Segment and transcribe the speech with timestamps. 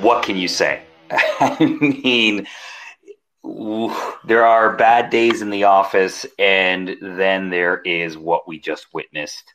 [0.00, 0.82] what can you say?
[1.10, 2.46] I mean,
[4.24, 9.54] there are bad days in the office, and then there is what we just witnessed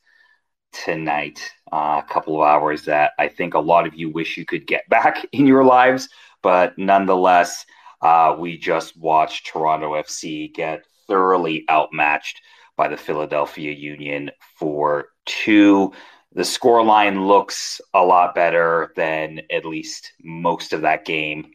[0.71, 1.39] tonight.
[1.71, 4.67] Uh, a couple of hours that I think a lot of you wish you could
[4.67, 6.09] get back in your lives,
[6.41, 7.65] but nonetheless,
[8.01, 12.41] uh, we just watched Toronto FC get thoroughly outmatched
[12.77, 15.93] by the Philadelphia Union for two.
[16.35, 21.51] The score line looks a lot better than at least most of that game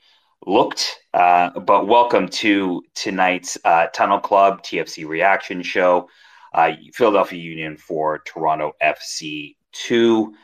[0.46, 0.98] looked.
[1.12, 6.08] Uh, but welcome to tonight's uh, Tunnel Club TFC reaction show.
[6.54, 10.34] Uh, Philadelphia Union for Toronto FC 2.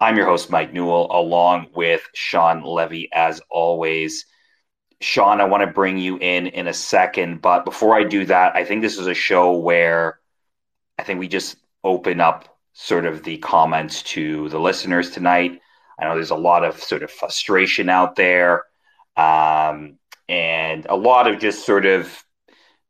[0.00, 4.26] I'm your host, Mike Newell, along with Sean Levy, as always.
[5.00, 7.40] Sean, I want to bring you in in a second.
[7.40, 10.20] But before I do that, I think this is a show where
[10.98, 15.60] I think we just open up sort of the comments to the listeners tonight.
[15.98, 18.64] I know there's a lot of sort of frustration out there
[19.16, 22.24] um, and a lot of just sort of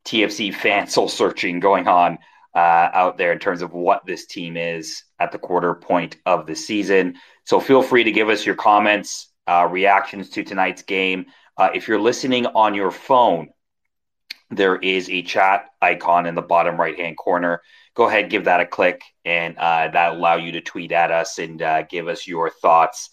[0.04, 2.18] TFC fan soul searching going on
[2.54, 6.46] uh, out there in terms of what this team is at the quarter point of
[6.46, 7.16] the season.
[7.44, 11.26] So feel free to give us your comments, uh, reactions to tonight's game.
[11.56, 13.50] Uh, if you're listening on your phone,
[14.50, 17.62] there is a chat icon in the bottom right hand corner.
[17.94, 21.38] Go ahead, give that a click, and uh, that allow you to tweet at us
[21.38, 23.10] and uh, give us your thoughts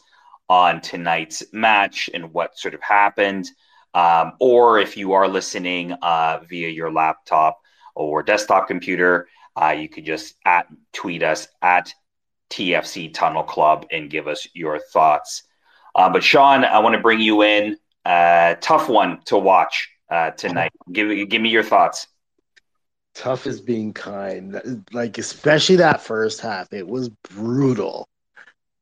[0.49, 3.49] on tonight's match and what sort of happened.
[3.93, 7.59] Um, or if you are listening uh, via your laptop
[7.95, 9.27] or desktop computer,
[9.59, 11.91] uh, you could just at tweet us at
[12.49, 15.43] TFC Tunnel Club and give us your thoughts.
[15.95, 17.77] Uh, but Sean, I want to bring you in.
[18.05, 20.71] Uh, tough one to watch uh, tonight.
[20.91, 22.07] Give give me your thoughts.
[23.17, 24.83] Tough is being kind.
[24.93, 28.07] Like especially that first half, it was brutal.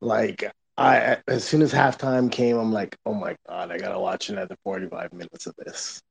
[0.02, 4.28] Like I as soon as halftime came, I'm like, oh my god, I gotta watch
[4.28, 6.02] another 45 minutes of this.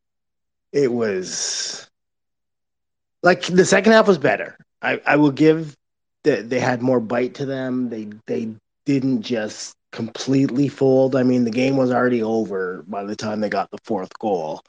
[0.73, 1.87] It was
[3.21, 4.57] like the second half was better.
[4.81, 5.75] I, I will give
[6.23, 7.89] that they had more bite to them.
[7.89, 8.55] They they
[8.87, 11.15] didn't just completely fold.
[11.15, 14.61] I mean, the game was already over by the time they got the fourth goal,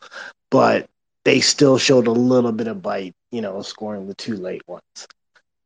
[0.51, 0.89] but
[1.25, 5.07] they still showed a little bit of bite, you know, scoring the two late ones.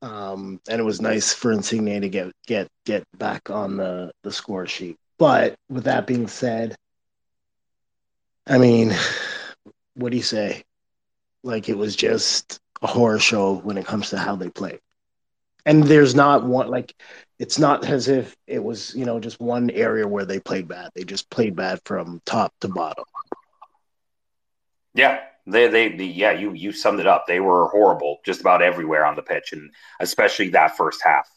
[0.02, 4.32] Um, and it was nice for Insigne to get get get back on the the
[4.32, 4.96] score sheet.
[5.18, 6.74] But with that being said,
[8.44, 8.92] I mean,
[9.94, 10.64] what do you say?
[11.44, 14.80] Like it was just a horror show when it comes to how they play.
[15.64, 16.92] And there's not one like
[17.38, 20.90] it's not as if it was, you know, just one area where they played bad.
[20.96, 23.04] They just played bad from top to bottom.
[24.92, 25.20] Yeah,
[25.50, 27.26] they, they, the, yeah, you, you summed it up.
[27.26, 31.28] They were horrible just about everywhere on the pitch, and especially that first half.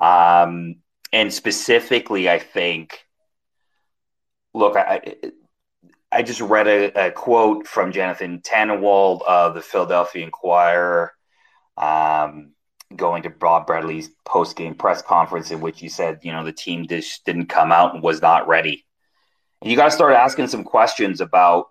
[0.00, 0.76] Um,
[1.12, 2.98] and specifically, I think,
[4.54, 5.14] look, I,
[6.10, 11.12] I just read a, a quote from Jonathan Tannenwald of the Philadelphia Inquirer.
[11.76, 12.52] Um,
[12.94, 16.52] going to Bob Bradley's post game press conference in which he said, you know, the
[16.52, 18.84] team just didn't come out and was not ready.
[19.62, 21.68] And you got to start asking some questions about,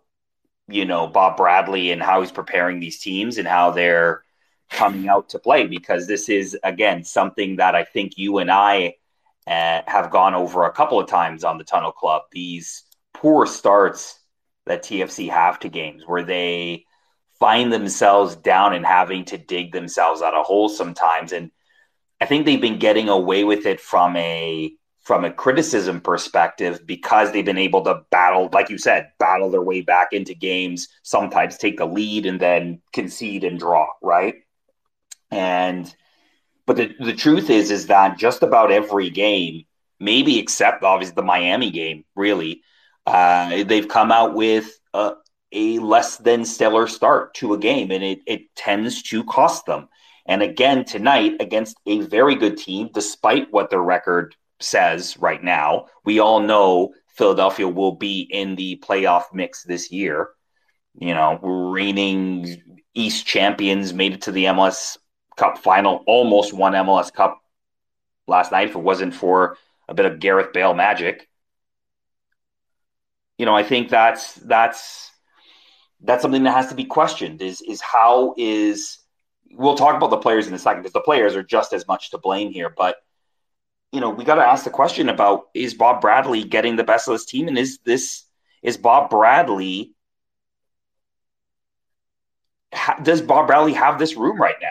[0.72, 4.24] you know, Bob Bradley and how he's preparing these teams and how they're
[4.70, 8.96] coming out to play because this is, again, something that I think you and I
[9.48, 12.24] uh, have gone over a couple of times on the Tunnel Club.
[12.32, 12.84] These
[13.14, 14.20] poor starts
[14.66, 16.86] that TFC have to games where they
[17.40, 21.34] find themselves down and having to dig themselves out of holes sometimes.
[21.34, 21.52] And
[22.22, 24.72] I think they've been getting away with it from a
[25.02, 29.62] from a criticism perspective because they've been able to battle, like you said, battle their
[29.62, 34.36] way back into games, sometimes take the lead and then concede and draw, right?
[35.32, 35.94] And
[36.68, 39.66] but the, the truth is is that just about every game,
[40.00, 42.62] maybe except obviously the Miami game, really,
[43.08, 45.14] uh, they've come out with a,
[45.52, 49.90] a less than stellar start to a game, and it, it tends to cost them.
[50.28, 55.88] And again, tonight, against a very good team, despite what their record says right now,
[56.06, 60.30] we all know Philadelphia will be in the playoff mix this year.
[60.96, 64.98] You know, reigning East champions made it to the MLS
[65.38, 67.42] Cup final, almost won MLS Cup
[68.28, 71.30] last night if it wasn't for a bit of Gareth Bale magic.
[73.38, 75.12] You know, I think that's that's
[76.04, 79.00] that's something that has to be questioned is is how is
[79.52, 82.12] we'll talk about the players in a second because the players are just as much
[82.12, 82.98] to blame here but
[83.92, 87.08] you know we got to ask the question about is bob bradley getting the best
[87.08, 88.24] of this team and is this
[88.62, 89.94] is bob bradley
[93.04, 94.68] does bob bradley have this room right now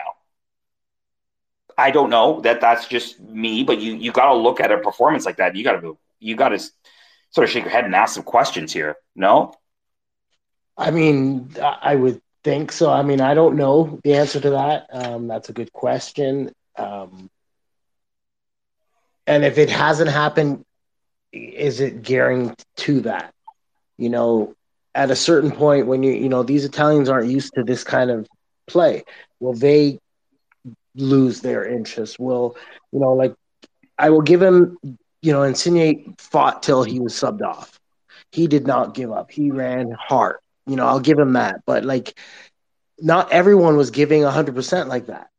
[1.77, 4.77] i don't know that that's just me but you you got to look at a
[4.77, 6.59] performance like that you got to you got to
[7.31, 8.95] sort of shake your head and ask some questions here.
[9.15, 9.53] No?
[10.77, 12.91] I mean, I would think so.
[12.91, 14.87] I mean, I don't know the answer to that.
[14.91, 16.51] Um, that's a good question.
[16.77, 17.29] Um,
[19.27, 20.63] and if it hasn't happened,
[21.31, 23.33] is it gearing to that?
[23.97, 24.53] You know,
[24.95, 28.11] at a certain point when you you know these Italians aren't used to this kind
[28.11, 28.27] of
[28.67, 29.03] play,
[29.39, 29.99] will they
[30.95, 32.19] lose their interest?
[32.19, 32.55] Will
[32.91, 33.33] you know like
[33.97, 34.77] I will give him
[35.21, 37.79] you know Insigne fought till he was subbed off.
[38.31, 39.31] He did not give up.
[39.31, 40.37] He ran hard.
[40.65, 41.61] You know, I'll give him that.
[41.65, 42.17] But like
[42.99, 45.30] not everyone was giving 100% like that.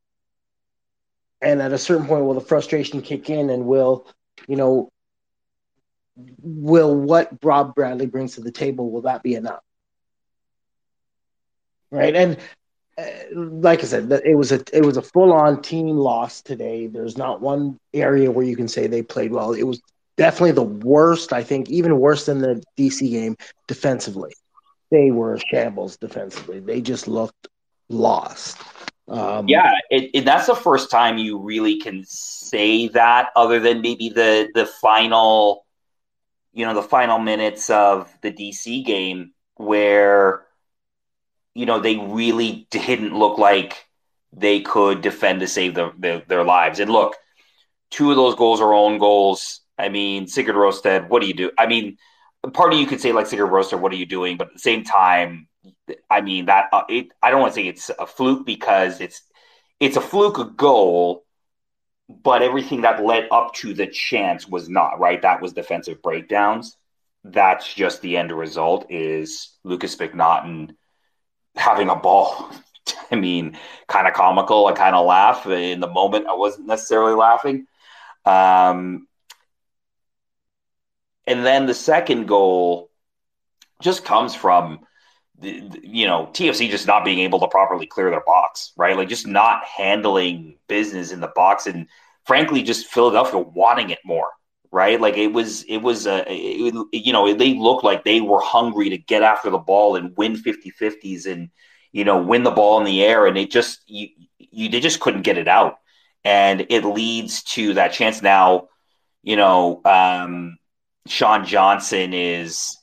[1.42, 4.06] And at a certain point will the frustration kick in and will,
[4.48, 4.88] you know,
[6.16, 9.62] will what Rob Bradley brings to the table will that be enough?
[11.90, 12.14] Right?
[12.14, 12.38] And
[12.96, 13.04] uh,
[13.34, 16.86] like I said, it was a it was a full on team loss today.
[16.86, 19.52] There's not one area where you can say they played well.
[19.52, 19.80] It was
[20.16, 21.32] definitely the worst.
[21.32, 23.36] I think even worse than the DC game
[23.66, 24.34] defensively.
[24.90, 26.60] They were shambles defensively.
[26.60, 27.48] They just looked
[27.88, 28.58] lost.
[29.08, 33.80] Um, yeah, it, it, that's the first time you really can say that, other than
[33.80, 35.66] maybe the the final,
[36.52, 40.46] you know, the final minutes of the DC game where,
[41.54, 43.86] you know, they really didn't look like
[44.32, 46.80] they could defend to save the, the, their lives.
[46.80, 47.16] And look,
[47.90, 49.60] two of those goals are own goals.
[49.78, 51.50] I mean, Sigurd Rosted, what do you do?
[51.58, 51.98] I mean,
[52.52, 54.36] part of you could say like Sigurd Rosted, what are you doing?
[54.36, 55.48] But at the same time,
[56.10, 57.08] I mean that uh, it.
[57.22, 59.22] I don't want to say it's a fluke because it's
[59.80, 61.24] it's a fluke goal,
[62.08, 65.22] but everything that led up to the chance was not right.
[65.22, 66.76] That was defensive breakdowns.
[67.24, 68.86] That's just the end result.
[68.90, 70.74] Is Lukas MacNaughton
[71.54, 72.50] having a ball?
[73.10, 73.56] I mean,
[73.86, 74.66] kind of comical.
[74.66, 76.26] I kind of laugh in the moment.
[76.26, 77.66] I wasn't necessarily laughing.
[78.24, 79.06] Um,
[81.26, 82.90] and then the second goal
[83.80, 84.80] just comes from
[85.42, 88.96] you know, TFC just not being able to properly clear their box, right?
[88.96, 91.86] Like just not handling business in the box, and
[92.24, 94.30] frankly, just Philadelphia wanting it more,
[94.70, 95.00] right?
[95.00, 98.90] Like it was, it was, a, it, you know, they looked like they were hungry
[98.90, 101.50] to get after the ball and win 50-50s and
[101.92, 104.08] you know win the ball in the air, and it just you,
[104.38, 105.76] you they just couldn't get it out,
[106.24, 108.68] and it leads to that chance now.
[109.22, 110.58] You know, um,
[111.06, 112.76] Sean Johnson is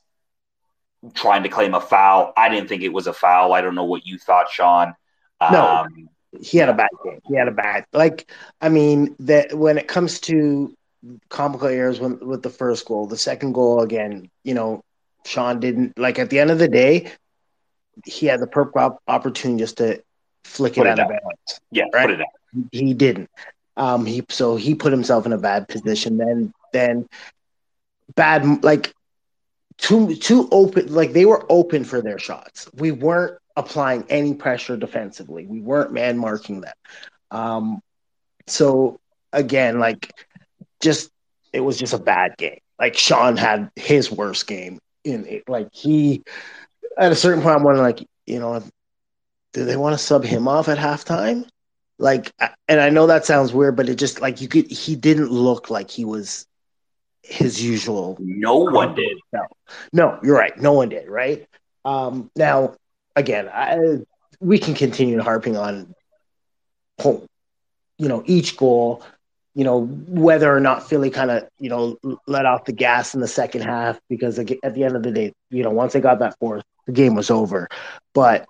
[1.14, 2.34] trying to claim a foul.
[2.36, 3.54] I didn't think it was a foul.
[3.54, 4.96] I don't know what you thought, Sean.
[5.42, 6.10] No, um,
[6.42, 7.20] he had a bad game.
[7.28, 8.30] He had a bad like.
[8.62, 10.76] I mean, that when it comes to
[11.30, 14.84] comical errors when, with the first goal, the second goal again, you know,
[15.26, 16.20] Sean didn't like.
[16.20, 17.12] At the end of the day,
[18.06, 20.04] he had the perfect opportunity just to
[20.44, 21.62] flick it, it out of bounds.
[21.72, 22.08] Yeah, right?
[22.08, 22.68] put it out.
[22.72, 23.30] He didn't.
[23.78, 26.18] Um, he so he put himself in a bad position.
[26.18, 27.08] Then then
[28.16, 28.94] bad like
[29.80, 32.70] too too open like they were open for their shots.
[32.76, 35.46] We weren't applying any pressure defensively.
[35.46, 36.74] We weren't man marking them.
[37.32, 37.82] Um,
[38.48, 39.00] so
[39.32, 40.12] again, like
[40.82, 41.10] just
[41.54, 42.60] it was just a bad game.
[42.78, 45.48] Like Sean had his worst game in it.
[45.48, 46.24] Like he
[46.98, 48.62] at a certain point I'm wondering like, you know,
[49.54, 51.48] do they want to sub him off at halftime?
[51.98, 52.32] Like
[52.68, 55.70] and I know that sounds weird, but it just like you could he didn't look
[55.70, 56.46] like he was
[57.24, 58.18] his usual.
[58.20, 59.18] No one did.
[59.34, 59.46] No,
[59.94, 60.58] no, you're right.
[60.60, 61.08] No one did.
[61.08, 61.48] Right.
[61.86, 62.76] Um, now,
[63.16, 64.00] again, I,
[64.40, 65.94] we can continue harping on,
[67.04, 69.04] you know, each goal.
[69.56, 71.98] You know whether or not Philly kind of you know
[72.28, 75.34] let off the gas in the second half because at the end of the day,
[75.50, 77.68] you know, once they got that fourth, the game was over.
[78.14, 78.48] But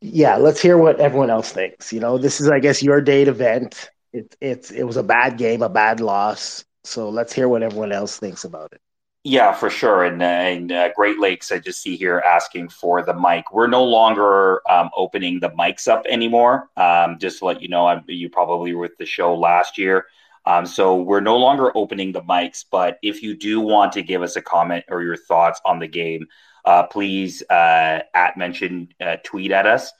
[0.00, 1.92] yeah, let's hear what everyone else thinks.
[1.92, 3.90] You know, this is, I guess, your date event.
[4.12, 6.64] It's it's it was a bad game, a bad loss.
[6.86, 8.80] So let's hear what everyone else thinks about it.
[9.24, 10.04] Yeah, for sure.
[10.04, 13.52] And, uh, and uh, Great Lakes, I just see here asking for the mic.
[13.52, 16.70] We're no longer um, opening the mics up anymore.
[16.76, 20.06] Um, just to let you know, I'm, you probably were with the show last year.
[20.44, 22.64] Um, so we're no longer opening the mics.
[22.70, 25.88] But if you do want to give us a comment or your thoughts on the
[25.88, 26.28] game,
[26.64, 29.90] uh, please uh, at mention uh, tweet at us.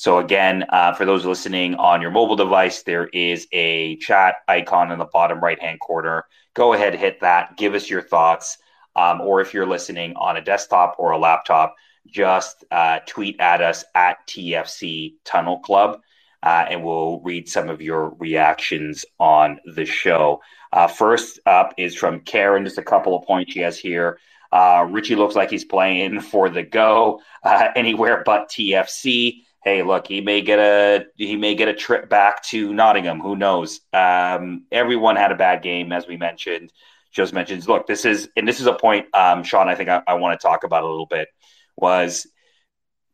[0.00, 4.92] So again, uh, for those listening on your mobile device, there is a chat icon
[4.92, 6.24] in the bottom right hand corner.
[6.54, 7.58] Go ahead, hit that.
[7.58, 8.56] Give us your thoughts.
[8.96, 11.74] Um, or if you're listening on a desktop or a laptop,
[12.06, 16.00] just uh, tweet at us at TFC Tunnel Club,
[16.42, 20.40] uh, and we'll read some of your reactions on the show.
[20.72, 22.64] Uh, first up is from Karen.
[22.64, 24.18] Just a couple of points she has here.
[24.50, 29.42] Uh, Richie looks like he's playing for the go uh, anywhere but TFC.
[29.64, 33.20] Hey, look, he may get a he may get a trip back to Nottingham.
[33.20, 33.80] Who knows?
[33.92, 36.72] Um, everyone had a bad game, as we mentioned.
[37.12, 39.68] Just mentions, look, this is and this is a point, um, Sean.
[39.68, 41.28] I think I, I want to talk about a little bit.
[41.76, 42.26] Was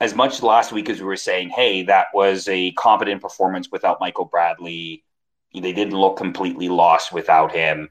[0.01, 4.01] as much last week as we were saying, hey, that was a competent performance without
[4.01, 5.03] Michael Bradley.
[5.55, 7.89] They didn't look completely lost without him.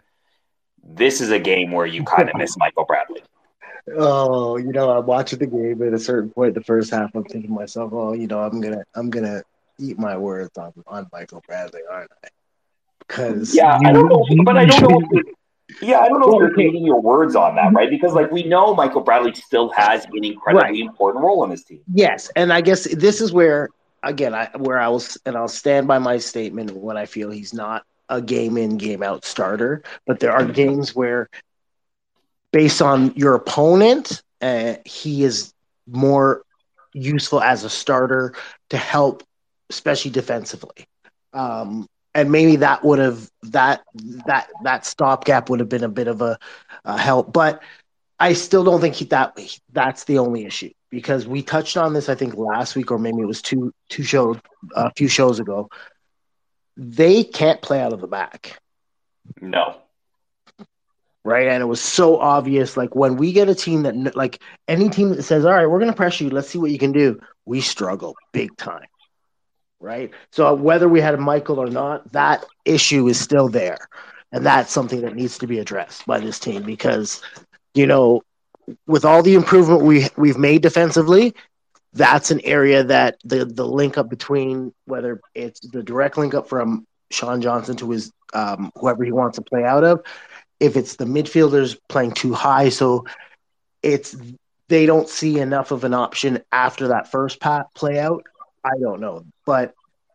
[0.83, 3.23] This is a game where you kind of miss Michael Bradley.
[3.93, 7.23] Oh, you know, I'm watching the game at a certain point, the first half, I'm
[7.23, 9.43] thinking to myself, oh, you know, I'm gonna, I'm gonna
[9.79, 12.29] eat my words on on Michael Bradley, aren't I?
[12.99, 15.21] Because yeah, you, I don't know, but I don't know.
[15.81, 17.89] yeah, I don't know if you're taking your words on that, right?
[17.89, 20.89] Because like we know Michael Bradley still has an incredibly right.
[20.89, 21.81] important role in his team.
[21.93, 23.69] Yes, and I guess this is where
[24.05, 27.53] again, I where I was and I'll stand by my statement when I feel he's
[27.53, 31.29] not a game in game out starter, but there are games where
[32.55, 35.53] based on your opponent, uh, he is
[35.87, 36.41] more
[36.93, 38.33] useful as a starter
[38.69, 39.23] to help,
[39.69, 40.85] especially defensively.
[41.33, 43.83] Um, and maybe that would have that
[44.25, 46.39] that that stopgap would have been a bit of a,
[46.85, 47.61] a help, but
[48.21, 49.37] I still don't think he, that
[49.73, 53.19] that's the only issue because we touched on this I think last week or maybe
[53.19, 54.37] it was two two shows
[54.77, 55.67] a few shows ago.
[56.77, 58.61] They can't play out of the back.
[59.41, 59.75] No
[61.25, 61.47] right?
[61.49, 62.77] And it was so obvious.
[62.77, 65.79] Like when we get a team that, like any team that says, "All right, we're
[65.79, 66.29] going to pressure you.
[66.29, 68.87] Let's see what you can do," we struggle big time,
[69.81, 70.11] right?
[70.31, 73.79] So whether we had a Michael or not, that issue is still there,
[74.31, 77.21] and that's something that needs to be addressed by this team because,
[77.73, 78.21] you know,
[78.87, 81.33] with all the improvement we we've made defensively.
[81.93, 86.49] That's an area that the the link up between whether it's the direct link up
[86.49, 90.01] from Sean Johnson to his um, whoever he wants to play out of,
[90.59, 93.05] if it's the midfielders playing too high, so
[93.81, 94.15] it's
[94.67, 98.23] they don't see enough of an option after that first pat play out.
[98.63, 99.73] I don't know, but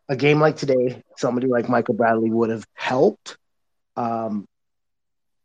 [0.08, 3.36] a game like today, somebody like Michael Bradley would have helped.
[3.96, 4.46] Um,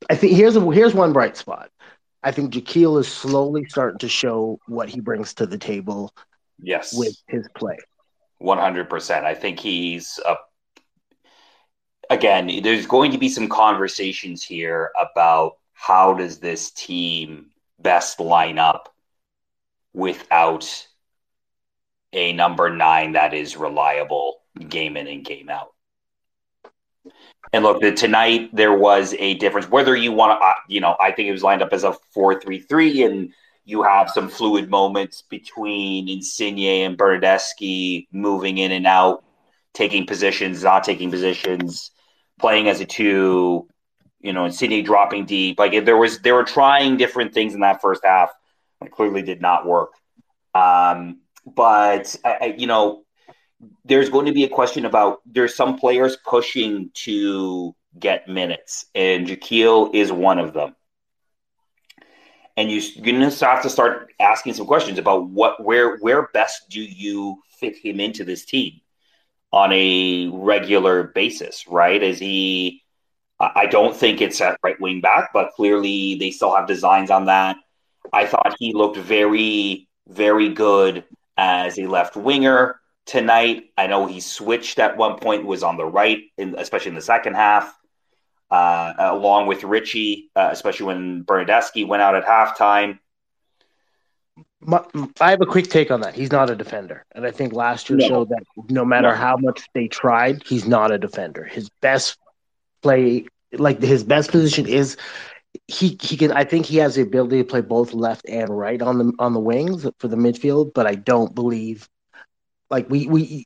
[0.09, 1.69] I think here's a, here's one bright spot.
[2.23, 6.11] I think Jahkeele is slowly starting to show what he brings to the table.
[6.59, 7.77] Yes, with his play.
[8.39, 9.25] One hundred percent.
[9.25, 10.35] I think he's a
[12.09, 17.47] again, there's going to be some conversations here about how does this team
[17.79, 18.93] best line up
[19.93, 20.87] without
[22.13, 24.37] a number nine that is reliable
[24.69, 25.73] game in and game out.
[27.53, 29.69] And look, the, tonight there was a difference.
[29.69, 31.95] Whether you want to, uh, you know, I think it was lined up as a
[32.13, 33.33] four-three-three, and
[33.65, 39.23] you have some fluid moments between Insigne and Bernardeschi moving in and out,
[39.73, 41.91] taking positions, not taking positions
[42.39, 43.67] playing as a two,
[44.19, 45.59] you know, and Sydney dropping deep.
[45.59, 48.31] Like there was, they were trying different things in that first half.
[48.83, 49.93] It clearly did not work.
[50.53, 53.03] Um, but I, you know,
[53.83, 59.27] there's going to be a question about there's some players pushing to get minutes, and
[59.27, 60.75] Jahkeele is one of them.
[62.57, 66.29] And you, you're going to have to start asking some questions about what, where, where
[66.33, 68.79] best do you fit him into this team?
[69.55, 72.03] On a regular basis, right?
[72.03, 72.83] Is he?
[73.39, 77.25] I don't think it's at right wing back, but clearly they still have designs on
[77.25, 77.57] that.
[78.13, 81.03] I thought he looked very, very good
[81.35, 83.65] as a left winger tonight.
[83.77, 87.01] I know he switched at one point, was on the right, in, especially in the
[87.01, 87.77] second half,
[88.51, 92.99] uh, along with Richie, uh, especially when Bernardeschi went out at halftime.
[94.61, 94.83] My,
[95.19, 96.15] I have a quick take on that.
[96.15, 98.07] He's not a defender, and I think last year no.
[98.07, 99.15] showed that no matter no.
[99.15, 101.43] how much they tried, he's not a defender.
[101.43, 102.17] His best
[102.81, 104.97] play, like his best position, is
[105.67, 106.31] he he can.
[106.31, 109.33] I think he has the ability to play both left and right on the on
[109.33, 111.87] the wings for the midfield, but I don't believe.
[112.71, 113.45] Like we we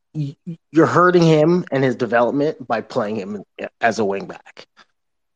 [0.71, 3.43] you're hurting him and his development by playing him
[3.81, 4.65] as a wingback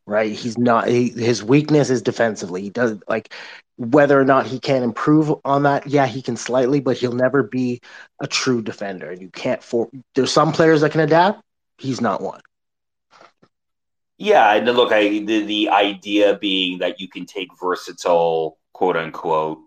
[0.06, 0.32] right?
[0.32, 2.62] He's not he, his weakness is defensively.
[2.62, 3.34] He does like
[3.78, 5.88] whether or not he can improve on that.
[5.88, 7.82] Yeah, he can slightly, but he'll never be
[8.22, 9.10] a true defender.
[9.10, 11.42] And you can't for there's some players that can adapt.
[11.78, 12.42] He's not one.
[14.18, 19.60] Yeah, and look, I the, the idea being that you can take versatile quote unquote,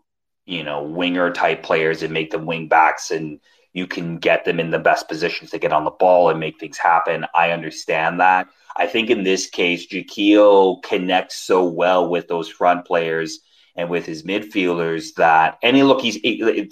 [0.45, 3.40] you know, winger type players and make them wing backs and
[3.73, 6.59] you can get them in the best positions to get on the ball and make
[6.59, 7.26] things happen.
[7.35, 8.47] I understand that.
[8.78, 13.40] I think in this case, Jahkeele connects so well with those front players
[13.75, 16.16] and with his midfielders that, any look, he's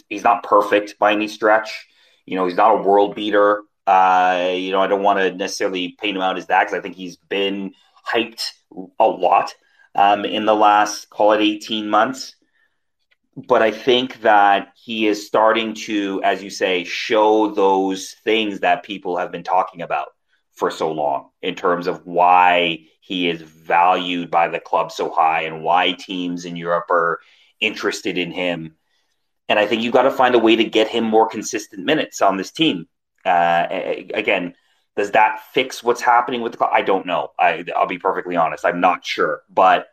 [0.09, 1.87] he's not perfect by any stretch.
[2.27, 3.63] You know, he's not a world beater.
[3.87, 6.81] Uh, you know, I don't want to necessarily paint him out as that because I
[6.81, 7.73] think he's been
[8.07, 8.51] hyped
[8.99, 9.55] a lot
[9.95, 12.35] um, in the last, call it 18 months.
[13.37, 18.85] but I think that he is starting to, as you say, show those things that
[18.85, 20.14] people have been talking about
[20.55, 25.43] for so long in terms of why he is valued by the club so high
[25.43, 27.21] and why teams in Europe are
[27.61, 28.77] interested in him.
[29.49, 32.23] And I think you've got to find a way to get him more consistent minutes
[32.23, 32.89] on this team.
[33.25, 33.67] Uh,
[34.15, 34.55] again,
[34.97, 36.71] does that fix what's happening with the club?
[36.73, 37.33] I don't know.
[37.39, 38.65] I, I'll be perfectly honest.
[38.65, 39.43] I'm not sure.
[39.51, 39.89] But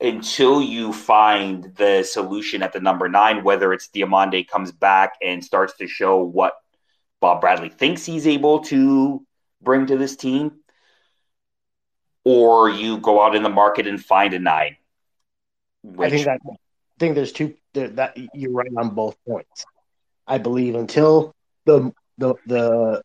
[0.00, 5.44] until you find the solution at the number nine, whether it's Diomande comes back and
[5.44, 6.54] starts to show what
[7.20, 9.24] Bob Bradley thinks he's able to
[9.62, 10.52] bring to this team,
[12.24, 14.76] or you go out in the market and find a nine.
[15.82, 16.06] Which...
[16.06, 19.64] I think that I think there's two that you're right on both points.
[20.26, 21.34] I believe until
[21.64, 23.02] the the the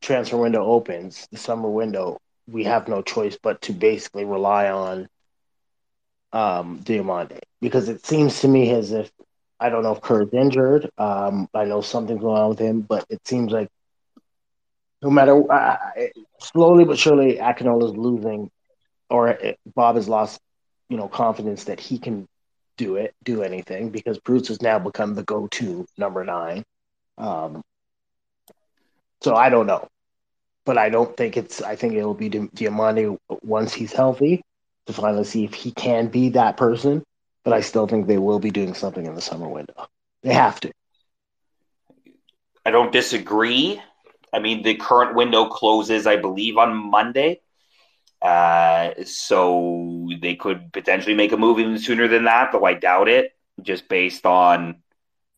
[0.00, 5.08] transfer window opens, the summer window, we have no choice but to basically rely on
[6.32, 9.10] um, Diomande because it seems to me as if
[9.60, 10.90] I don't know if Kerr's injured.
[10.98, 13.68] Um, I know something's going on with him, but it seems like
[15.02, 15.76] no matter uh,
[16.40, 18.50] slowly but surely, Akinola's losing,
[19.10, 19.38] or
[19.74, 20.40] Bob has lost,
[20.88, 22.26] you know, confidence that he can
[22.76, 26.64] do it, do anything because Bruce has now become the go-to number nine.
[27.18, 27.62] Um,
[29.20, 29.86] so I don't know,
[30.64, 31.62] but I don't think it's.
[31.62, 34.42] I think it'll be Diomande once he's healthy
[34.86, 37.02] to finally see if he can be that person.
[37.44, 39.86] But I still think they will be doing something in the summer window.
[40.22, 40.72] They have to.
[42.64, 43.80] I don't disagree.
[44.32, 47.40] I mean, the current window closes, I believe, on Monday.
[48.22, 53.08] Uh, so they could potentially make a move even sooner than that, though I doubt
[53.08, 54.76] it, just based on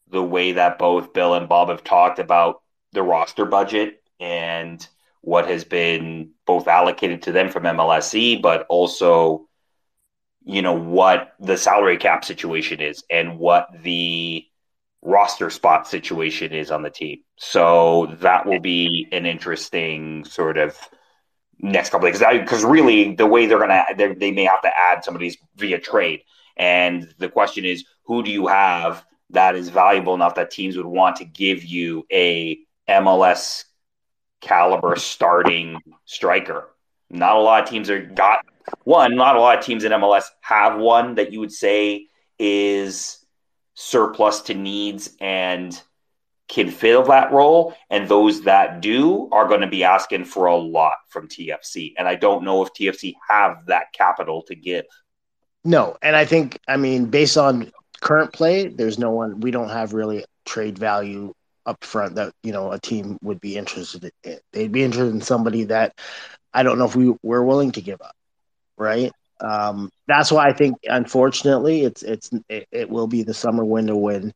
[0.09, 4.87] the way that both Bill and Bob have talked about the roster budget and
[5.21, 9.46] what has been both allocated to them from MLSE, but also,
[10.47, 14.47] you know, what the salary cap situation is and what the
[15.03, 17.18] roster spot situation is on the team.
[17.37, 20.79] So that will be an interesting sort of
[21.59, 25.05] next couple because because really the way they're gonna they're, they may have to add
[25.05, 26.20] some of these via trade,
[26.57, 30.87] and the question is who do you have that is valuable enough that teams would
[30.87, 32.57] want to give you a
[32.88, 33.64] MLS
[34.40, 36.68] caliber starting striker.
[37.11, 38.44] Not a lot of teams are got
[38.85, 39.16] one.
[39.16, 42.07] Not a lot of teams in MLS have one that you would say
[42.38, 43.24] is
[43.74, 45.81] surplus to needs and
[46.48, 47.74] can fill that role.
[47.90, 51.94] And those that do are going to be asking for a lot from TFC.
[51.98, 54.85] And I don't know if TFC have that capital to give.
[55.64, 59.68] No, and I think I mean based on current play, there's no one we don't
[59.68, 61.35] have really trade value
[61.66, 64.38] up front that you know a team would be interested in.
[64.52, 65.98] They'd be interested in somebody that
[66.55, 68.14] I don't know if we we're willing to give up,
[68.77, 69.12] right?
[69.41, 73.97] Um, that's why I think, unfortunately, it's it's it, it will be the summer window
[73.97, 74.33] when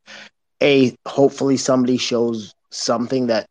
[0.63, 3.47] a hopefully somebody shows something that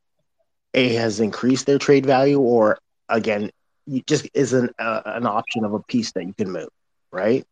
[0.73, 2.77] a has increased their trade value, or
[3.09, 3.49] again,
[3.87, 6.69] you just isn't an option of a piece that you can move,
[7.11, 7.45] right?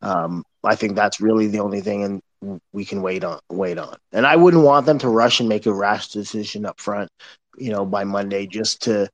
[0.00, 2.04] Um, I think that's really the only thing,
[2.42, 3.96] and we can wait on wait on.
[4.12, 7.10] And I wouldn't want them to rush and make a rash decision up front,
[7.58, 9.10] you know, by Monday just to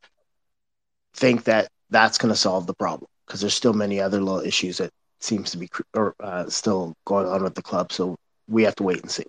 [1.15, 4.79] think that that's going to solve the problem because there's still many other little issues
[4.79, 7.93] that seems to be or uh, still going on with the club.
[7.93, 8.17] So
[8.49, 9.27] we have to wait and see.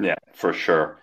[0.00, 0.98] Yeah, for sure.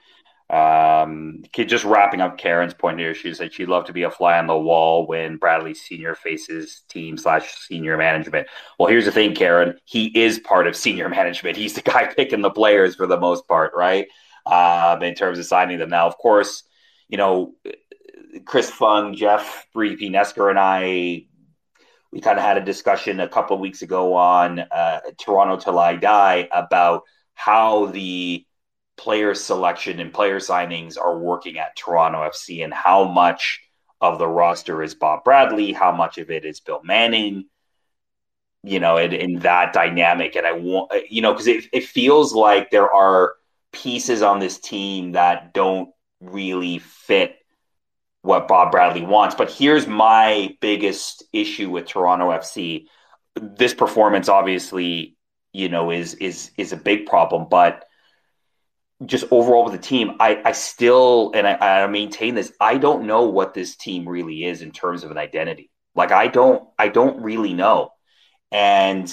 [0.49, 4.39] Um, just wrapping up Karen's point here, she said she'd love to be a fly
[4.39, 8.47] on the wall when Bradley Senior faces team slash senior management.
[8.79, 9.77] Well, here's the thing, Karen.
[9.83, 11.57] He is part of senior management.
[11.57, 14.07] He's the guy picking the players for the most part, right?
[14.45, 15.89] Um, in terms of signing them.
[15.89, 16.63] Now, of course,
[17.09, 17.53] you know,
[18.45, 20.09] Chris Fung, Jeff P.
[20.09, 21.26] Nesker, and I,
[22.11, 25.79] we kind of had a discussion a couple of weeks ago on uh, Toronto Till
[25.79, 28.45] I Die about how the
[28.97, 33.61] player selection and player signings are working at Toronto FC and how much
[34.01, 37.45] of the roster is Bob Bradley, how much of it is Bill Manning,
[38.63, 40.35] you know, in, in that dynamic.
[40.35, 43.35] And I want, you know, because it, it feels like there are
[43.71, 45.89] pieces on this team that don't
[46.19, 47.36] really fit
[48.27, 49.35] what Bob Bradley wants.
[49.35, 52.87] But here's my biggest issue with Toronto FC.
[53.35, 55.15] This performance obviously,
[55.53, 57.85] you know, is is is a big problem, but
[59.05, 62.51] just overall with the team, I, I still and I, I maintain this.
[62.59, 65.71] I don't know what this team really is in terms of an identity.
[65.95, 67.91] Like I don't I don't really know.
[68.51, 69.09] And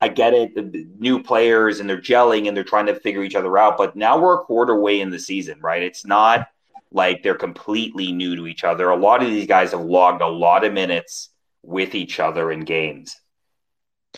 [0.00, 0.52] I get it,
[1.00, 3.76] new players and they're gelling and they're trying to figure each other out.
[3.76, 5.82] But now we're a quarter way in the season, right?
[5.82, 6.46] It's not
[6.92, 8.88] like they're completely new to each other.
[8.88, 11.30] A lot of these guys have logged a lot of minutes
[11.62, 13.16] with each other in games.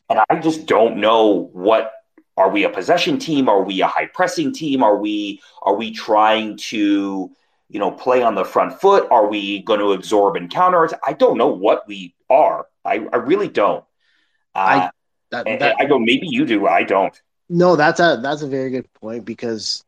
[0.09, 1.93] And I just don't know what
[2.37, 3.49] are we a possession team?
[3.49, 4.83] Are we a high pressing team?
[4.83, 7.31] Are we are we trying to
[7.69, 9.09] you know play on the front foot?
[9.11, 10.89] Are we going to absorb and counter?
[11.07, 12.67] I don't know what we are.
[12.85, 13.85] I, I really don't.
[14.55, 14.91] Uh, I
[15.31, 16.67] that, that, I go maybe you do.
[16.67, 17.21] I don't.
[17.49, 19.85] No, that's a that's a very good point because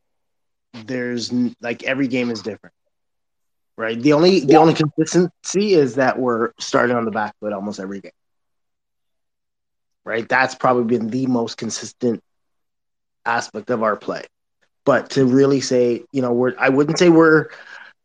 [0.85, 2.75] there's like every game is different,
[3.76, 4.00] right?
[4.00, 8.00] The only the only consistency is that we're starting on the back foot almost every
[8.00, 8.12] game,
[10.04, 10.28] right?
[10.28, 12.20] That's probably been the most consistent
[13.24, 14.24] aspect of our play.
[14.84, 17.48] But to really say, you know, we're I wouldn't say we're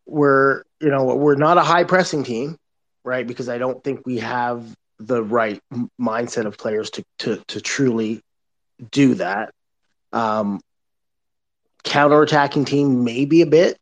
[0.06, 2.58] we're you know we're not a high pressing team,
[3.04, 3.26] right?
[3.26, 4.64] Because I don't think we have
[5.00, 5.62] the right
[6.00, 8.22] mindset of players to to to truly
[8.92, 9.52] do that.
[10.12, 10.60] Um,
[11.84, 13.78] counter attacking team, maybe a bit,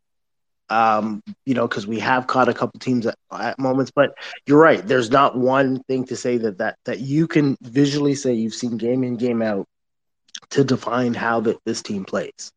[0.69, 3.91] um, you know, because we have caught a couple teams at, at, moments.
[3.91, 4.11] But
[4.45, 4.85] you're right.
[4.85, 8.77] There's not one thing to say that that that you can visually say you've seen
[8.77, 9.65] game in game out
[10.51, 12.51] to define how that this team plays.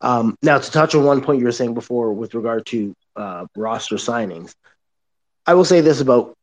[0.00, 3.46] Um, now, to touch on one point you were saying before with regard to uh,
[3.56, 4.54] roster signings,
[5.46, 6.36] I will say this about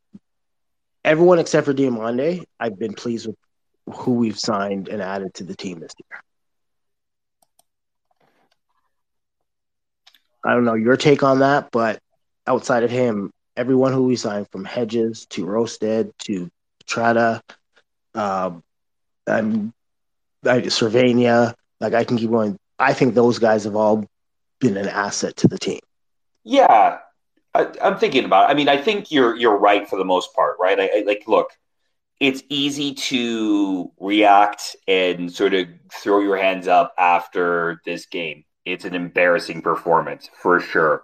[1.04, 2.44] everyone except for Diomande.
[2.60, 3.36] I've been pleased with
[3.96, 6.22] who we've signed and added to the team this year.
[10.44, 12.00] I don't know your take on that, but
[12.48, 16.50] outside of him, everyone who we signed from Hedges to Rosted to
[16.86, 17.42] Trata,
[18.14, 18.62] um,
[19.26, 19.72] and
[20.44, 22.58] Servania, like I can keep going.
[22.78, 24.06] I think those guys have all
[24.60, 25.80] been an asset to the team.
[26.44, 26.98] Yeah,
[27.54, 28.50] I, am thinking about.
[28.50, 28.54] It.
[28.54, 30.80] I mean, I think you're you're right for the most part, right?
[30.80, 31.52] I, I like look
[32.24, 38.46] it's easy to react and sort of throw your hands up after this game.
[38.66, 41.04] It's an embarrassing performance for sure.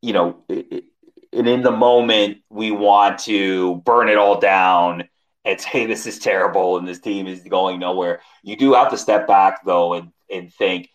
[0.00, 5.08] You know, and in the moment, we want to burn it all down
[5.44, 8.20] and say this is terrible and this team is going nowhere.
[8.42, 10.88] You do have to step back though and, and think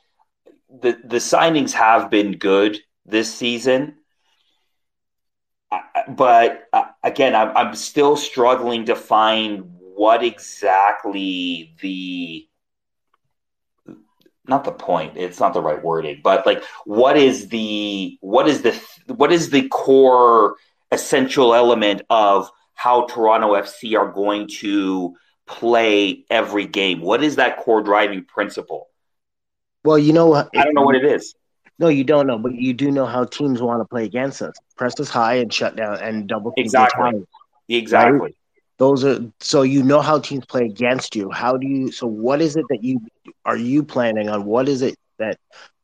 [0.69, 3.95] the the signings have been good this season
[6.07, 12.46] but uh, again, I'm, I'm still struggling to find what exactly the
[14.47, 18.61] not the point it's not the right wording but like what is the what is
[18.61, 20.55] the what is the core
[20.91, 27.57] essential element of how toronto fc are going to play every game what is that
[27.57, 28.87] core driving principle
[29.83, 30.49] well you know what?
[30.55, 31.35] i don't know what it is
[31.79, 34.55] no, you don't know, but you do know how teams want to play against us.
[34.77, 37.23] Press us high and shut down and double exactly.
[37.69, 38.19] Exactly.
[38.19, 38.35] Right?
[38.77, 41.31] Those are so you know how teams play against you.
[41.31, 41.91] How do you?
[41.91, 43.01] So what is it that you
[43.45, 44.45] are you planning on?
[44.45, 45.37] What is it that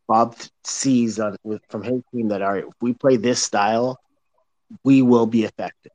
[0.07, 3.99] Bob sees on with, from his team that are if we play this style,
[4.83, 5.91] we will be effective.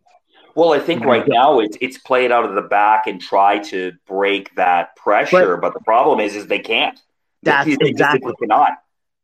[0.56, 3.92] Well, I think right now it's it's played out of the back and try to
[4.08, 6.98] break that pressure, but, but the problem is is they can't.
[7.44, 8.72] That's they, they exactly cannot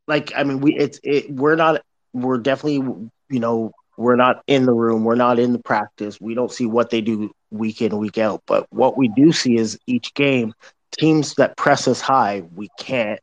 [0.07, 1.31] like I mean, we it's it.
[1.31, 1.83] We're not.
[2.13, 5.05] We're definitely you know we're not in the room.
[5.05, 6.21] We're not in the practice.
[6.21, 8.43] We don't see what they do week in week out.
[8.47, 10.55] But what we do see is each game
[10.99, 13.21] teams that press us high, we can't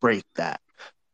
[0.00, 0.60] break that.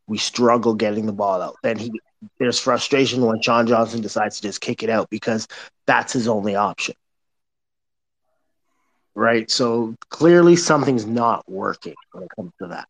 [0.06, 1.56] We struggle getting the ball out.
[1.62, 1.92] Then he
[2.38, 5.48] there's frustration when Sean Johnson decides to just kick it out because
[5.86, 6.94] that's his only option.
[9.14, 9.50] Right?
[9.50, 12.86] So clearly something's not working when it comes to that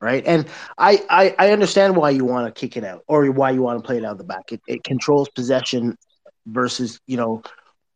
[0.00, 0.24] right?
[0.26, 0.46] And
[0.78, 3.82] I, I, I understand why you want to kick it out or why you want
[3.82, 4.52] to play it out of the back.
[4.52, 5.96] It, it controls possession
[6.46, 7.42] versus you know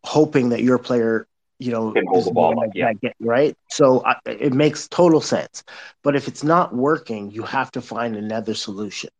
[0.04, 1.26] hoping that your player
[1.58, 2.92] you know is the ball like, yeah.
[2.92, 3.56] get, right.
[3.70, 5.64] So I, it makes total sense.
[6.02, 9.10] But if it's not working, you have to find another solution,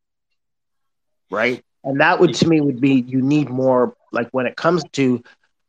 [1.31, 1.65] right?
[1.85, 5.23] And that would to me would be you need more like when it comes to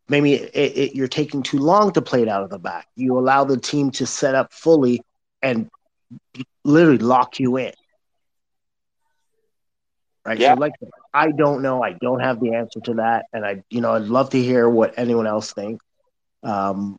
[0.07, 2.87] maybe it, it, you're taking too long to play it out of the back.
[2.95, 5.01] You allow the team to set up fully
[5.41, 5.69] and
[6.65, 7.73] literally lock you in.
[10.25, 10.39] Right.
[10.39, 10.55] Yeah.
[10.55, 10.73] So like
[11.13, 11.83] I don't know.
[11.83, 13.25] I don't have the answer to that.
[13.31, 15.85] And I you know, I'd love to hear what anyone else thinks.
[16.43, 16.97] Um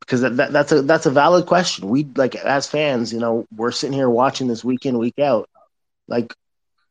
[0.00, 1.88] because that, that, that's a that's a valid question.
[1.88, 5.48] We like as fans, you know, we're sitting here watching this week in, week out.
[6.08, 6.34] Like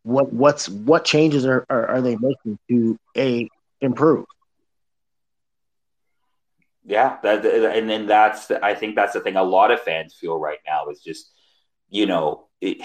[0.03, 4.25] what what's what changes are, are, are they making to a improve?
[6.83, 10.15] Yeah, that, and then that's the, I think that's the thing a lot of fans
[10.15, 11.31] feel right now is just
[11.89, 12.77] you know, it,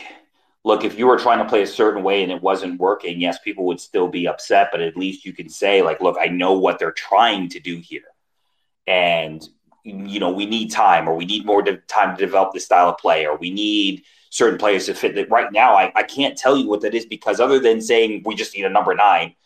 [0.65, 3.39] look if you were trying to play a certain way and it wasn't working, yes,
[3.39, 6.55] people would still be upset, but at least you can say like, look, I know
[6.55, 8.03] what they're trying to do here,
[8.87, 9.49] and
[9.85, 12.99] you know, we need time or we need more time to develop this style of
[12.99, 15.31] play or we need certain players to fit that.
[15.31, 18.35] Right now, I, I can't tell you what that is because other than saying we
[18.35, 19.37] just need a number nine,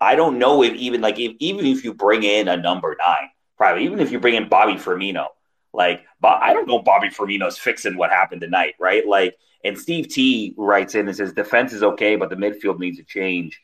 [0.00, 3.28] I don't know if even like if, even if you bring in a number nine
[3.60, 5.26] probably even if you bring in Bobby Firmino,
[5.72, 9.06] Like, I don't know Bobby Firmino's fixing what happened tonight, right?
[9.06, 12.98] Like, and Steve T writes in and says defense is okay, but the midfield needs
[12.98, 13.60] a change.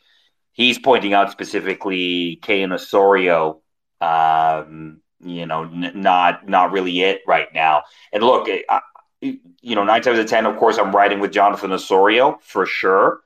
[0.52, 3.62] He's pointing out specifically Kaye and Osorio,
[4.02, 7.85] um, you know, n- not not really it right now.
[8.12, 8.80] And look, I,
[9.22, 12.66] you know, nine times out of ten, of course, I'm riding with Jonathan Osorio for
[12.66, 13.20] sure.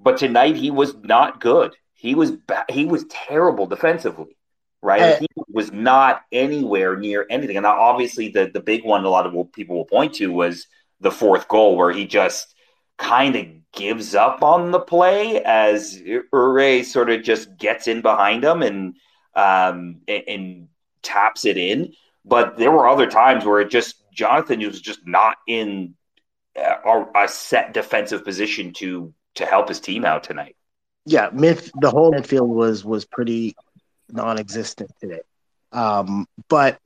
[0.00, 1.76] But tonight he was not good.
[1.92, 4.37] He was ba- he was terrible defensively,
[4.82, 5.00] right?
[5.00, 7.56] Uh, he was not anywhere near anything.
[7.56, 10.66] And now, obviously, the the big one a lot of people will point to was
[11.00, 12.54] the fourth goal, where he just
[12.96, 18.44] kind of gives up on the play as Uhre sort of just gets in behind
[18.44, 18.96] him and
[19.34, 20.68] um, and, and
[21.02, 21.92] taps it in.
[22.24, 25.94] But there were other times where it just Jonathan was just not in
[26.56, 30.56] a, a set defensive position to to help his team out tonight.
[31.06, 33.56] Yeah, mid the whole midfield was was pretty
[34.10, 35.20] non-existent today.
[35.72, 36.78] Um, but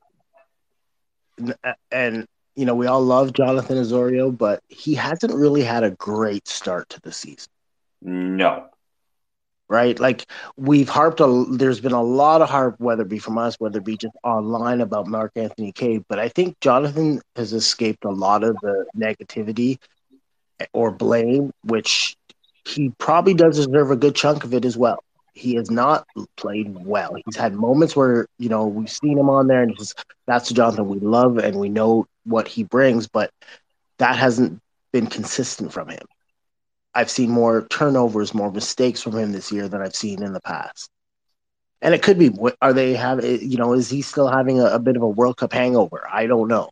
[1.90, 6.48] and you know we all love Jonathan Osorio, but he hasn't really had a great
[6.48, 7.48] start to the season.
[8.02, 8.66] No,
[9.72, 9.98] right?
[9.98, 13.56] Like we've harped a there's been a lot of harp, whether it be from us,
[13.58, 16.04] whether it be just online about Mark Anthony Kaye.
[16.08, 19.78] But I think Jonathan has escaped a lot of the negativity
[20.74, 22.16] or blame, which
[22.66, 25.02] he probably does deserve a good chunk of it as well.
[25.34, 27.16] He has not played well.
[27.24, 30.54] He's had moments where, you know, we've seen him on there and just that's the
[30.54, 33.30] Jonathan we love and we know what he brings, but
[33.98, 34.60] that hasn't
[34.92, 36.04] been consistent from him.
[36.94, 40.40] I've seen more turnovers, more mistakes from him this year than I've seen in the
[40.40, 40.90] past.
[41.80, 44.78] And it could be, are they having, you know, is he still having a, a
[44.78, 46.06] bit of a World Cup hangover?
[46.10, 46.70] I don't know.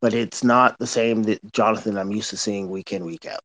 [0.00, 3.40] But it's not the same that Jonathan I'm used to seeing week in, week out.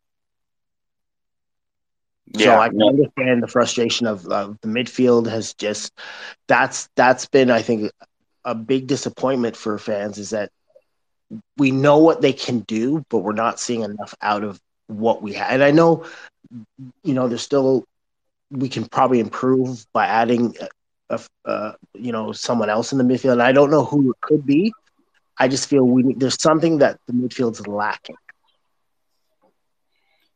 [2.32, 5.92] Yeah, so I can understand the frustration of uh, the midfield has just
[6.48, 7.92] that's that's been I think
[8.46, 10.50] a big disappointment for fans is that
[11.58, 15.34] we know what they can do, but we're not seeing enough out of what we
[15.34, 15.52] have.
[15.52, 16.06] And I know,
[17.04, 17.84] you know, there's still
[18.52, 20.56] we can probably improve by adding,
[21.10, 23.34] a, a, you know, someone else in the midfield.
[23.34, 24.74] And I don't know who it could be.
[25.40, 28.16] I just feel we there's something that the midfield's lacking.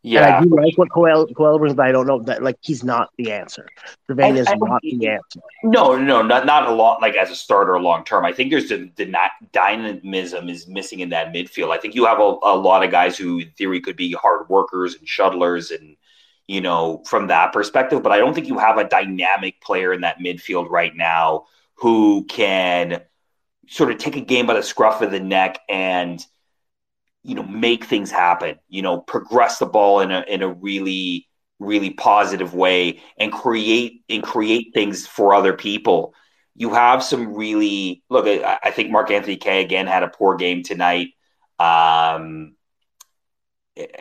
[0.08, 2.58] Yeah, and I do like what Coello, Coello brings, but I don't know that like
[2.62, 3.68] he's not the answer.
[4.10, 5.42] Trevane is not the answer.
[5.64, 8.24] No, no, not not a lot like as a starter long term.
[8.24, 9.14] I think there's the, the
[9.52, 11.72] dynamism is missing in that midfield.
[11.72, 14.48] I think you have a, a lot of guys who, in theory, could be hard
[14.48, 15.98] workers and shuttlers and
[16.48, 18.02] you know from that perspective.
[18.02, 22.24] But I don't think you have a dynamic player in that midfield right now who
[22.30, 23.02] can
[23.68, 26.26] sort of take a game by the scruff of the neck and
[27.28, 31.28] you know make things happen you know progress the ball in a in a really
[31.60, 36.14] really positive way and create and create things for other people
[36.56, 40.38] you have some really look I, I think Mark Anthony Kaye again had a poor
[40.38, 41.10] game tonight
[41.60, 42.56] um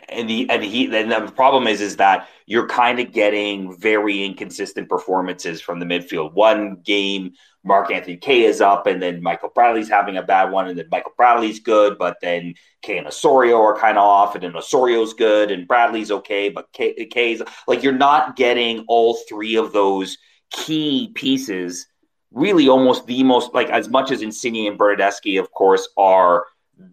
[0.09, 4.23] and the and he and the problem is is that you're kind of getting very
[4.23, 6.33] inconsistent performances from the midfield.
[6.33, 7.33] One game,
[7.67, 10.87] Mark Anthony Kaye is up, and then Michael Bradley's having a bad one, and then
[10.91, 15.13] Michael Bradley's good, but then Kaye and Osorio are kind of off, and then Osorio's
[15.13, 20.17] good, and Bradley's okay, but Kaye, Kaye's like you're not getting all three of those
[20.49, 21.87] key pieces.
[22.31, 26.45] Really, almost the most like as much as Insigne and Bernardeschi, of course, are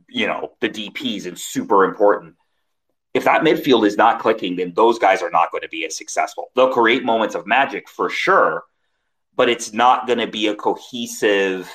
[0.08, 2.34] you know the DPs and super important
[3.14, 5.96] if that midfield is not clicking, then those guys are not going to be as
[5.96, 6.50] successful.
[6.56, 8.64] They'll create moments of magic for sure,
[9.36, 11.70] but it's not going to be a cohesive.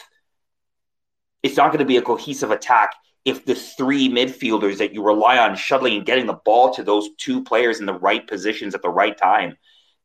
[1.44, 2.92] It's not going to be a cohesive attack
[3.26, 7.10] if the three midfielders that you rely on shuttling and getting the ball to those
[7.18, 9.56] two players in the right positions at the right time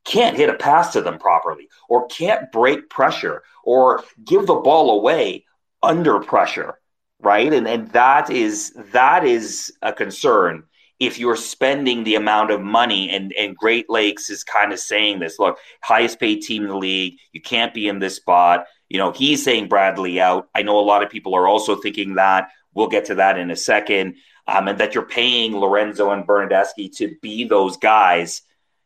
[0.04, 4.98] can't hit a pass to them properly or can't break pressure or give the ball
[4.98, 5.44] away
[5.82, 6.78] under pressure
[7.20, 10.64] right and and that is that is a concern
[11.00, 15.18] if you're spending the amount of money and and Great Lakes is kind of saying
[15.18, 18.66] this look highest paid team in the league you can't be in this spot.
[18.88, 20.48] You know he's saying Bradley out.
[20.54, 22.48] I know a lot of people are also thinking that.
[22.74, 24.16] We'll get to that in a second.
[24.46, 28.42] Um, and that you're paying Lorenzo and Bernardeschi to be those guys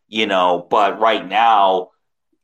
[0.06, 1.90] you know but right now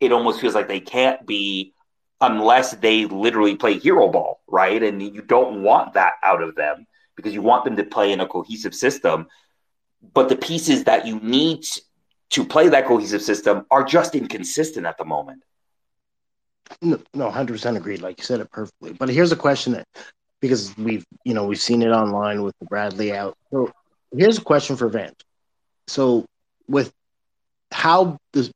[0.01, 1.73] it almost feels like they can't be
[2.21, 4.83] unless they literally play hero ball right?
[4.83, 8.21] And you don't want that out of them because you want them to play in
[8.21, 9.27] a cohesive system
[10.13, 11.65] but the pieces that you need
[12.31, 15.43] to play that cohesive system are just inconsistent at the moment.
[16.81, 18.03] No, no, hundred percent agreed.
[18.03, 18.93] Like you said it perfectly.
[18.93, 19.87] But here's a question that
[20.41, 23.37] because we've you know we've seen it online with Bradley out.
[23.51, 23.71] So
[24.17, 25.21] here's a question for Vance.
[25.87, 26.27] So
[26.67, 26.93] with
[27.71, 28.51] how this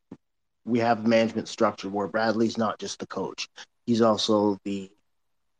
[0.64, 3.48] we have management structure where Bradley's not just the coach,
[3.87, 4.90] he's also the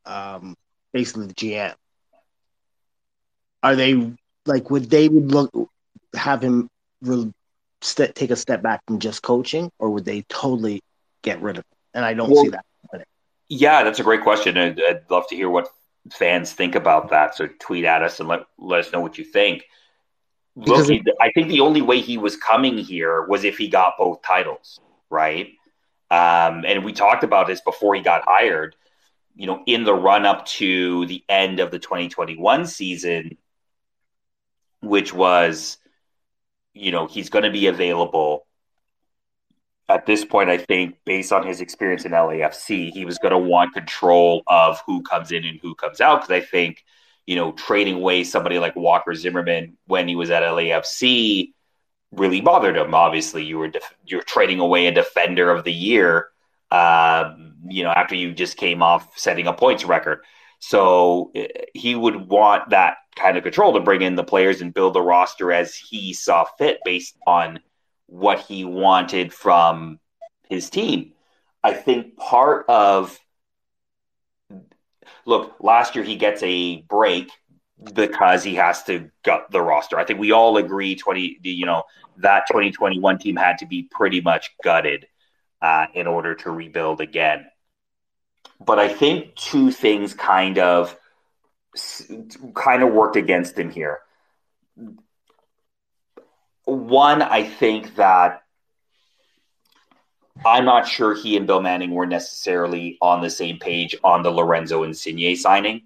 [0.05, 0.57] um,
[0.93, 1.75] basically the GM.
[3.63, 4.13] Are they
[4.47, 5.51] like would they would look
[6.15, 6.69] have him
[7.03, 7.33] re-
[7.81, 10.83] st- take a step back from just coaching, or would they totally
[11.23, 11.79] get rid of him?
[11.95, 12.65] And I don't well, see that.
[13.49, 14.59] Yeah, that's a great question.
[14.59, 15.69] I'd, I'd love to hear what
[16.13, 17.35] fans think about that.
[17.35, 19.65] So tweet at us and let let us know what you think.
[20.55, 23.95] Look, it, I think the only way he was coming here was if he got
[23.97, 25.49] both titles, right?
[26.11, 28.75] Um, and we talked about this before he got hired.
[29.37, 33.39] You know, in the run up to the end of the 2021 season,
[34.81, 35.79] which was,
[36.79, 38.47] you know, he's going to be available
[39.89, 43.39] at this point, I think, based on his experience in LAFC, he was going to
[43.39, 46.21] want control of who comes in and who comes out.
[46.21, 46.85] Because I think,
[47.27, 51.53] you know, trading away somebody like Walker Zimmerman when he was at LAFC
[52.13, 52.95] really bothered him.
[52.95, 56.29] Obviously, you were def- you're trading away a defender of the year.
[56.71, 60.21] Um, you know, after you just came off setting a points record,
[60.59, 64.73] so uh, he would want that kind of control to bring in the players and
[64.73, 67.61] build the roster as he saw fit based on
[68.07, 69.99] what he wanted from
[70.49, 71.13] his team.
[71.63, 73.19] I think part of
[75.25, 77.31] look, last year he gets a break
[77.93, 79.99] because he has to gut the roster.
[79.99, 81.85] I think we all agree 20 you know
[82.19, 85.07] that 2021 team had to be pretty much gutted
[85.63, 87.47] uh, in order to rebuild again.
[88.61, 90.97] But I think two things kind of
[92.55, 94.01] kind of worked against him here
[96.69, 98.43] one, I think that
[100.45, 104.31] I'm not sure he and Bill Manning were necessarily on the same page on the
[104.31, 105.83] Lorenzo Insigne signing.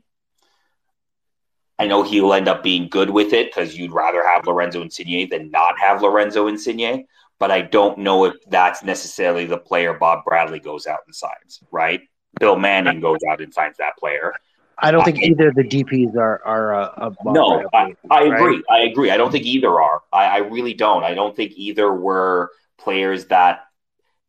[1.79, 5.29] I know he'll end up being good with it because you'd rather have Lorenzo Insigne
[5.29, 7.07] than not have Lorenzo Insigne.
[7.39, 11.61] But I don't know if that's necessarily the player Bob Bradley goes out and signs,
[11.71, 12.03] right?
[12.39, 14.33] Bill Manning goes out and signs that player.
[14.79, 17.69] I don't think either of the DPs are are uh, no.
[17.73, 18.33] I, I right?
[18.33, 18.63] agree.
[18.71, 19.11] I agree.
[19.11, 20.03] I don't think either are.
[20.13, 21.05] I, I really don't.
[21.05, 23.65] I don't think either were players that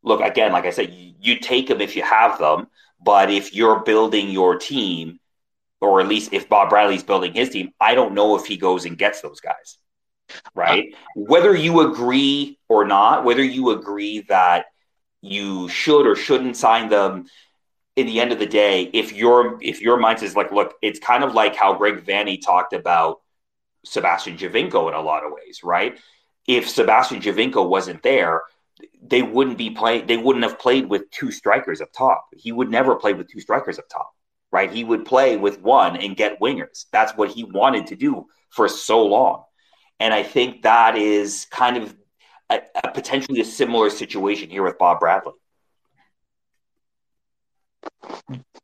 [0.03, 0.51] look again.
[0.51, 2.67] Like I said, you, you take them if you have them,
[3.03, 5.19] but if you're building your team,
[5.81, 8.85] or at least if Bob Bradley's building his team, I don't know if he goes
[8.85, 9.77] and gets those guys.
[10.55, 10.93] Right?
[10.93, 14.65] Uh, whether you agree or not, whether you agree that
[15.21, 17.25] you should or shouldn't sign them
[17.95, 20.99] in the end of the day, if your if your mindset is like, look, it's
[20.99, 23.21] kind of like how Greg Vanney talked about
[23.85, 25.99] Sebastian Giovinco in a lot of ways, right?
[26.47, 28.41] If Sebastian Giovinco wasn't there,
[29.01, 30.07] they wouldn't be playing.
[30.07, 32.25] They wouldn't have played with two strikers up top.
[32.35, 34.11] He would never play with two strikers up top,
[34.51, 34.71] right?
[34.71, 36.85] He would play with one and get wingers.
[36.91, 39.43] That's what he wanted to do for so long,
[39.99, 41.95] and I think that is kind of
[42.49, 45.33] a, a potentially a similar situation here with Bob Bradley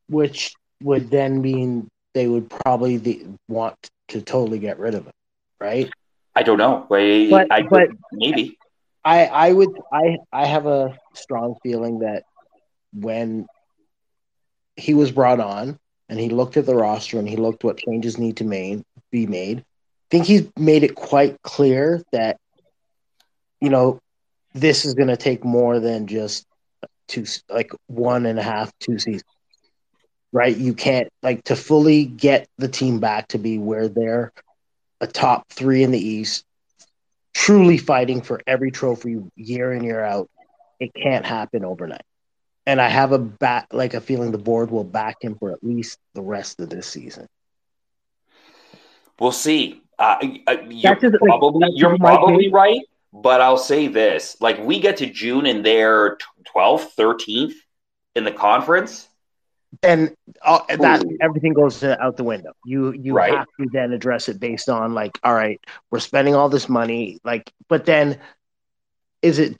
[0.07, 3.75] which would then mean they would probably the, want
[4.09, 5.13] to totally get rid of him,
[5.59, 5.91] right?
[6.35, 6.85] I don't know.
[6.89, 8.57] Wait, but, I, but maybe.
[9.03, 12.23] I I would I I have a strong feeling that
[12.93, 13.47] when
[14.75, 15.77] he was brought on
[16.09, 19.25] and he looked at the roster and he looked what changes need to made, be
[19.25, 19.63] made, I
[20.11, 22.37] think he's made it quite clear that
[23.61, 23.99] you know
[24.53, 26.45] this is going to take more than just
[27.09, 29.23] two like one and a half two seasons
[30.31, 30.55] right?
[30.55, 34.31] You can't like to fully get the team back to be where they're
[35.01, 36.45] a top three in the east
[37.33, 40.29] truly fighting for every trophy year in year out
[40.79, 42.01] it can't happen overnight.
[42.65, 45.63] And i have a back like a feeling the board will back him for at
[45.63, 47.27] least the rest of this season.
[49.19, 49.81] We'll see.
[49.97, 50.17] Uh,
[50.69, 55.05] you're just, probably, like, you're probably right but I'll say this: like we get to
[55.05, 57.55] June and they're twelfth, thirteenth
[58.15, 59.07] in the conference,
[59.83, 62.53] and uh, that everything goes out the window.
[62.65, 63.33] You you right.
[63.33, 65.59] have to then address it based on like, all right,
[65.91, 68.19] we're spending all this money, like, but then
[69.21, 69.57] is it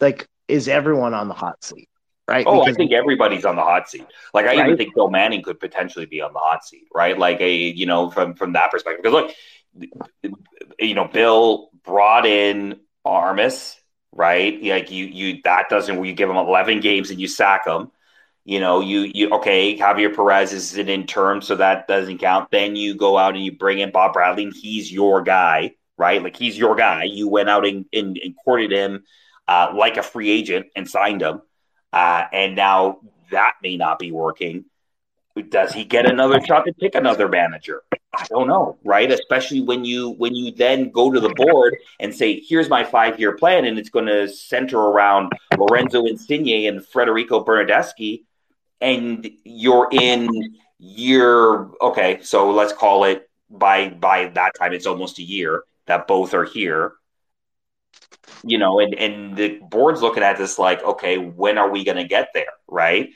[0.00, 1.88] like is everyone on the hot seat?
[2.26, 2.46] Right.
[2.46, 4.06] Oh, because, I think everybody's on the hot seat.
[4.32, 4.66] Like, I right?
[4.66, 7.18] even think Bill Manning could potentially be on the hot seat, right?
[7.18, 10.32] Like, a you know, from from that perspective, because look,
[10.80, 13.76] you know, Bill brought in Armas,
[14.12, 14.62] right?
[14.62, 17.90] Like you, you that doesn't you give him eleven games and you sack him.
[18.44, 19.78] You know, you you okay.
[19.78, 22.50] Javier Perez is an intern, so that doesn't count.
[22.50, 26.22] Then you go out and you bring in Bob Bradley, and he's your guy, right?
[26.22, 27.04] Like he's your guy.
[27.04, 29.04] You went out and, and, and courted him
[29.48, 31.40] uh, like a free agent and signed him,
[31.92, 32.98] uh, and now
[33.30, 34.66] that may not be working.
[35.48, 37.82] Does he get another shot to pick another manager?
[38.16, 39.10] I don't know, right?
[39.10, 43.18] Especially when you when you then go to the board and say, "Here's my five
[43.18, 48.24] year plan," and it's going to center around Lorenzo Insigne and Federico Bernardeschi,
[48.80, 50.28] and you're in
[50.78, 51.68] year.
[51.80, 56.34] Okay, so let's call it by by that time it's almost a year that both
[56.34, 56.94] are here.
[58.42, 61.96] You know, and and the board's looking at this like, okay, when are we going
[61.96, 63.10] to get there, right?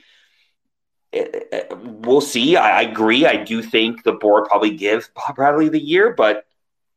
[1.12, 2.56] It, it, we'll see.
[2.56, 3.26] I, I agree.
[3.26, 6.46] I do think the board probably gives Bob Bradley the year, but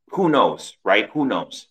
[0.10, 1.10] who knows, right?
[1.12, 1.68] Who knows?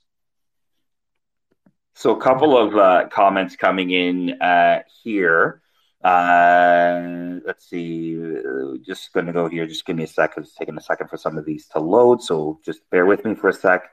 [1.95, 5.61] So, a couple of uh, comments coming in uh, here.
[6.03, 8.19] Uh, let's see.
[8.87, 9.67] Just going to go here.
[9.67, 10.45] Just give me a second.
[10.45, 12.23] It's taking a second for some of these to load.
[12.23, 13.91] So, just bear with me for a sec.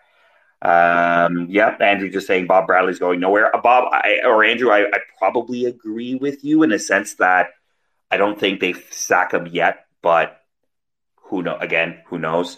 [0.62, 3.56] Um, yep, Andrew just saying Bob Bradley's going nowhere.
[3.56, 7.50] Uh, Bob I, or Andrew, I, I probably agree with you in a sense that
[8.10, 10.42] I don't think they sack him yet, but
[11.24, 11.58] who know?
[11.58, 12.58] Again, who knows?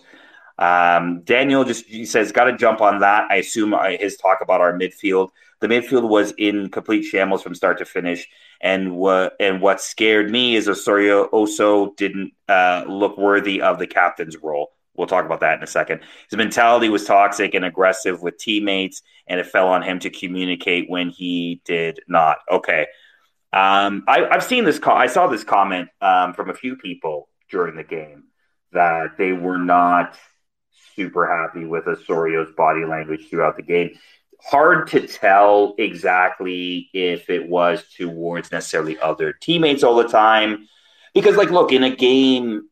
[0.57, 3.31] Um, Daniel just he says, got to jump on that.
[3.31, 5.29] I assume uh, his talk about our midfield.
[5.61, 8.27] The midfield was in complete shambles from start to finish,
[8.61, 13.87] and what and what scared me is Osorio Oso didn't uh, look worthy of the
[13.87, 14.71] captain's role.
[14.95, 16.01] We'll talk about that in a second.
[16.29, 20.89] His mentality was toxic and aggressive with teammates, and it fell on him to communicate
[20.89, 22.39] when he did not.
[22.51, 22.85] Okay,
[23.51, 24.77] um, I, have seen this.
[24.77, 28.25] Co- I saw this comment um, from a few people during the game
[28.71, 30.15] that they were not
[30.95, 33.97] super happy with Osorio's body language throughout the game.
[34.41, 40.67] Hard to tell exactly if it was towards necessarily other teammates all the time.
[41.15, 42.68] Because, like, look, in a game,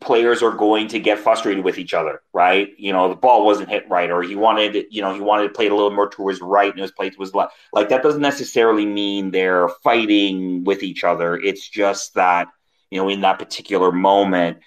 [0.00, 2.68] players are going to get frustrated with each other, right?
[2.76, 5.54] You know, the ball wasn't hit right, or he wanted, you know, he wanted to
[5.54, 7.54] play it a little more towards right, and his play was left.
[7.72, 11.36] Like that doesn't necessarily mean they're fighting with each other.
[11.36, 12.48] It's just that,
[12.90, 14.58] you know, in that particular moment,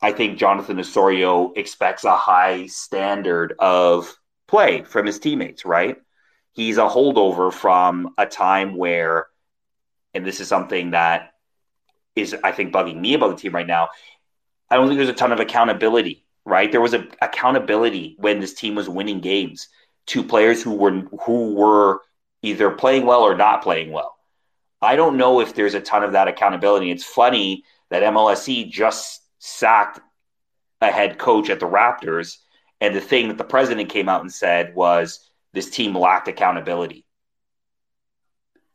[0.00, 4.16] I think Jonathan Osorio expects a high standard of
[4.48, 5.98] play from his teammates, right?
[6.52, 9.26] He's a holdover from a time where,
[10.14, 11.32] and this is something that
[12.20, 13.88] is, I think, bugging me about the team right now.
[14.70, 16.70] I don't think there's a ton of accountability, right?
[16.70, 19.68] There was a accountability when this team was winning games
[20.06, 22.02] to players who were who were
[22.42, 24.16] either playing well or not playing well.
[24.82, 26.90] I don't know if there's a ton of that accountability.
[26.90, 30.00] It's funny that MLSE just sacked
[30.80, 32.38] a head coach at the Raptors.
[32.80, 37.04] And the thing that the president came out and said was this team lacked accountability.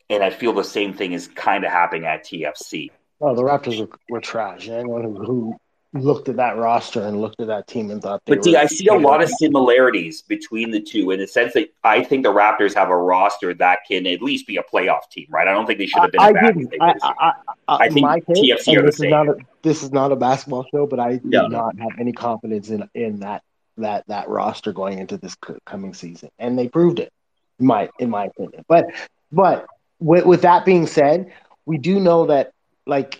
[0.10, 2.92] And I feel the same thing is kind of happening at TFC.
[3.22, 4.68] Oh, the Raptors were, were trash.
[4.68, 5.60] Anyone who, who
[5.94, 8.22] looked at that roster and looked at that team and thought.
[8.26, 11.70] but see, I see a lot of similarities between the two in the sense that
[11.84, 15.28] I think the Raptors have a roster that can at least be a playoff team,
[15.30, 15.48] right?
[15.48, 16.22] I don't think they should have been.
[16.22, 16.74] I, didn't.
[16.82, 17.32] I, I,
[17.68, 19.08] I, I, think TFC are the same.
[19.08, 22.12] Is not a, this is not a basketball show, but I do not have any
[22.12, 23.44] confidence in in that
[23.78, 25.36] that that roster going into this
[25.66, 27.12] coming season, and they proved it.
[27.60, 28.88] In my in my opinion, but
[29.32, 29.66] but
[30.00, 31.32] with, with that being said,
[31.66, 32.52] we do know that
[32.86, 33.20] like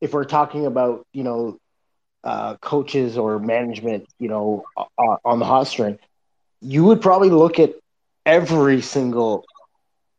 [0.00, 1.58] if we're talking about you know
[2.24, 5.98] uh, coaches or management, you know, uh, on the hot string,
[6.60, 7.74] you would probably look at
[8.24, 9.44] every single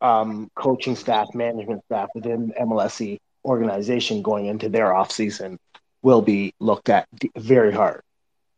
[0.01, 5.57] um, coaching staff, management staff within MLSE organization going into their off season
[6.01, 7.07] will be looked at
[7.37, 8.01] very hard.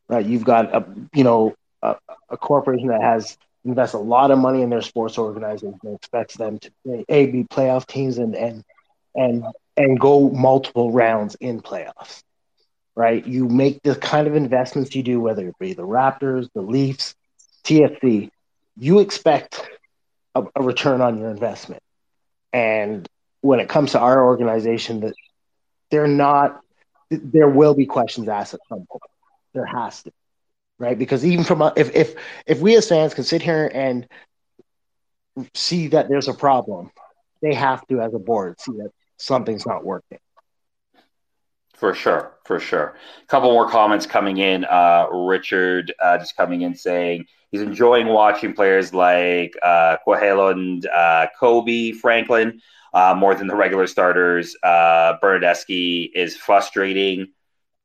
[0.10, 0.26] Right?
[0.26, 1.96] You've got a you know a,
[2.30, 6.36] a corporation that has invest a lot of money in their sports organization and expects
[6.36, 8.64] them to a be playoff teams and and
[9.16, 9.44] and
[9.78, 12.24] and go multiple rounds in playoffs.
[12.96, 13.26] Right?
[13.26, 17.14] You make the kind of investments you do, whether it be the Raptors, the Leafs,
[17.64, 18.32] TFC,
[18.76, 19.62] you expect
[20.34, 21.84] a, a return on your investment.
[22.52, 23.08] And
[23.42, 25.14] when it comes to our organization, that
[25.92, 26.62] they're not
[27.10, 29.02] there will be questions asked at some point.
[29.54, 30.12] There has to,
[30.78, 30.98] right?
[30.98, 32.16] Because even from a, if if
[32.46, 34.08] if we as fans can sit here and
[35.54, 36.92] see that there's a problem,
[37.42, 40.20] they have to, as a board, see that something's not working.
[41.76, 42.96] For sure, for sure.
[43.22, 44.66] A couple more comments coming in.
[44.66, 51.28] Uh, Richard uh, just coming in saying he's enjoying watching players like uh, and uh,
[51.40, 52.62] Kobe Franklin
[52.94, 54.56] uh, more than the regular starters.
[54.64, 57.28] Uh, Bernardeschi is frustrating.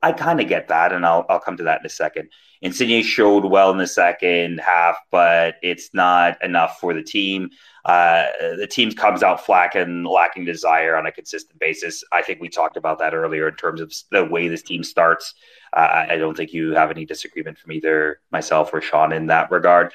[0.02, 2.28] I kind of get that, and I'll, I'll come to that in a second.
[2.60, 7.50] Insigne showed well in the second half, but it's not enough for the team
[7.84, 8.26] uh,
[8.58, 12.04] the team comes out flat and lacking desire on a consistent basis.
[12.12, 15.34] I think we talked about that earlier in terms of the way this team starts.
[15.72, 19.50] Uh, I don't think you have any disagreement from either myself or Sean in that
[19.50, 19.92] regard.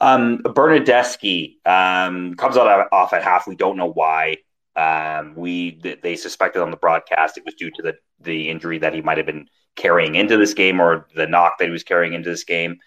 [0.00, 3.46] Um, Bernardeschi um, comes out off at half.
[3.46, 4.38] We don't know why.
[4.76, 8.92] Um, we they suspected on the broadcast it was due to the the injury that
[8.92, 9.46] he might have been
[9.76, 12.78] carrying into this game or the knock that he was carrying into this game.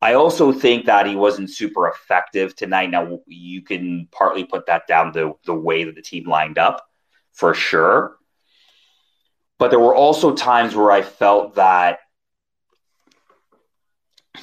[0.00, 2.90] I also think that he wasn't super effective tonight.
[2.90, 6.86] Now you can partly put that down to the way that the team lined up,
[7.32, 8.16] for sure.
[9.58, 11.98] But there were also times where I felt that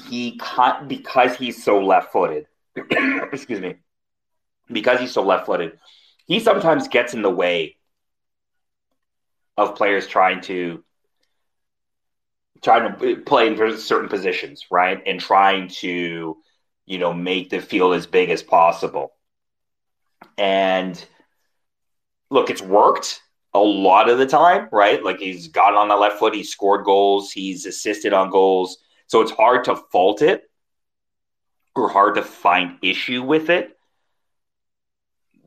[0.09, 0.39] he
[0.87, 2.47] because he's so left-footed.
[3.31, 3.75] excuse me.
[4.69, 5.79] Because he's so left-footed,
[6.25, 7.77] he sometimes gets in the way
[9.57, 10.83] of players trying to
[12.61, 15.01] trying to play in certain positions, right?
[15.05, 16.37] And trying to,
[16.85, 19.13] you know, make the field as big as possible.
[20.37, 21.03] And
[22.29, 23.21] look, it's worked
[23.53, 25.03] a lot of the time, right?
[25.03, 28.77] Like he's gotten on the left foot, he's scored goals, he's assisted on goals.
[29.07, 30.49] So it's hard to fault it
[31.75, 33.74] or hard to find issue with it.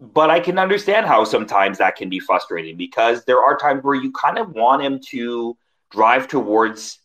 [0.00, 3.94] But I can understand how sometimes that can be frustrating because there are times where
[3.94, 5.56] you kind of want him to
[5.90, 6.98] drive towards,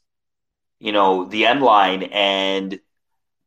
[0.80, 2.80] you know, the end line and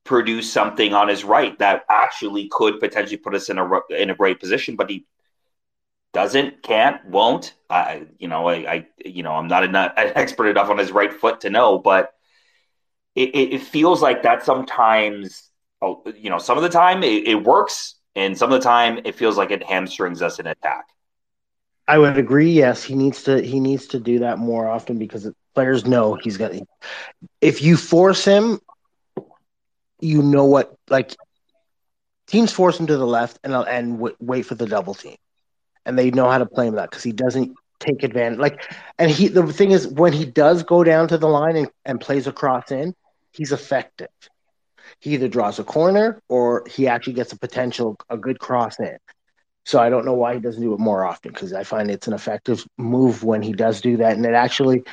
[0.05, 4.15] produce something on his right that actually could potentially put us in a in a
[4.15, 5.05] great position, but he
[6.13, 7.55] doesn't, can't, won't.
[7.69, 10.79] I, you know, I, I you know, I'm not an, uh, an expert enough on
[10.79, 12.15] his right foot to know, but
[13.15, 15.51] it, it feels like that sometimes,
[15.83, 19.01] oh, you know, some of the time it, it works, and some of the time
[19.05, 20.87] it feels like it hamstrings us in attack.
[21.89, 22.51] I would agree.
[22.51, 23.41] Yes, he needs to.
[23.43, 26.61] He needs to do that more often because players know he's gonna.
[27.41, 28.61] If you force him,
[30.01, 30.75] you know what.
[30.91, 31.15] Like
[32.27, 35.17] teams force him to the left and and w- wait for the double team
[35.87, 38.39] and they know how to play him that because he doesn't take advantage.
[38.39, 38.63] Like,
[38.99, 42.01] and he the thing is when he does go down to the line and, and
[42.01, 42.95] plays a cross in,
[43.33, 44.09] he's effective.
[45.01, 48.97] He either draws a corner or he actually gets a potential a good cross in.
[49.65, 52.07] So I don't know why he doesn't do it more often because I find it's
[52.07, 54.85] an effective move when he does do that, and it actually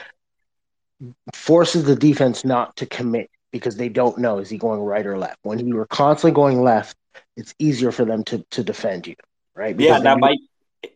[1.33, 5.17] forces the defense not to commit because they don't know is he going right or
[5.17, 5.37] left.
[5.43, 6.97] When you are constantly going left,
[7.37, 9.15] it's easier for them to to defend you,
[9.55, 9.77] right?
[9.77, 10.39] Because yeah, that might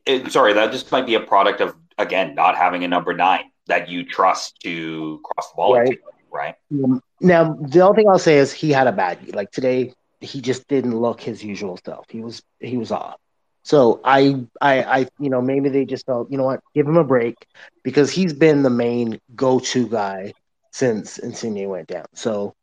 [0.05, 3.51] it, sorry, that just might be a product of again not having a number nine
[3.68, 5.88] that you trust to cross the ball, right?
[5.88, 6.01] Into,
[6.32, 6.55] right?
[6.72, 9.93] Um, Now, the only thing I'll say is he had a bad like today.
[10.20, 12.05] He just didn't look his usual self.
[12.09, 13.15] He was he was off.
[13.63, 16.97] So I I I you know maybe they just felt you know what give him
[16.97, 17.36] a break
[17.84, 20.34] because he's been the main go to guy
[20.72, 22.05] since Insigne went down.
[22.13, 22.53] So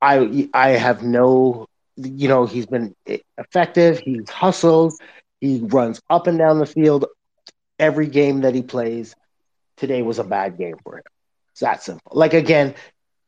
[0.00, 1.66] I I have no
[1.96, 2.94] you know he's been
[3.38, 3.98] effective.
[3.98, 4.92] He's hustled.
[5.40, 7.06] He runs up and down the field
[7.78, 9.14] every game that he plays.
[9.76, 11.04] Today was a bad game for him.
[11.52, 12.12] It's that simple.
[12.12, 12.74] Like again,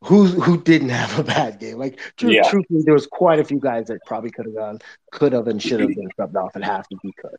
[0.04, 1.78] who who didn't have a bad game?
[1.78, 2.48] Like yeah.
[2.48, 4.78] truthfully, there was quite a few guys that probably could have gone,
[5.12, 7.36] could have, and should have been subbed off at half if he could.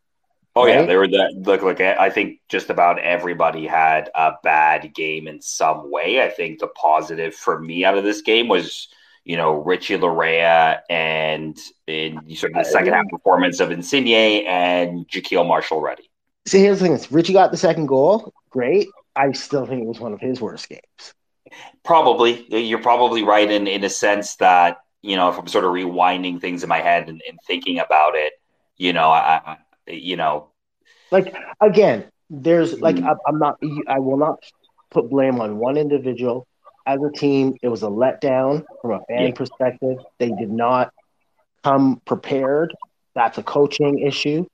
[0.56, 0.80] Oh right?
[0.80, 1.34] yeah, there were that.
[1.36, 1.80] Look, look.
[1.80, 6.22] I think just about everybody had a bad game in some way.
[6.22, 8.88] I think the positive for me out of this game was
[9.24, 15.06] you know, Richie Laryea and in sort of the second half performance of Insigne and
[15.08, 16.10] Jahkeele Marshall-Rutty.
[16.46, 18.88] See, here's the thing: is Richie got the second goal, great.
[19.14, 21.14] I still think it was one of his worst games.
[21.84, 25.70] Probably, you're probably right in in a sense that you know, if I'm sort of
[25.70, 28.34] rewinding things in my head and, and thinking about it,
[28.76, 29.56] you know, I, I,
[29.90, 30.48] you know,
[31.10, 33.08] like again, there's like mm-hmm.
[33.08, 34.44] I, I'm not, I will not
[34.90, 36.46] put blame on one individual
[36.86, 39.32] as a team, it was a letdown from a fan yeah.
[39.32, 39.98] perspective.
[40.18, 40.92] They did not
[41.62, 42.74] come prepared.
[43.14, 44.46] That's a coaching issue.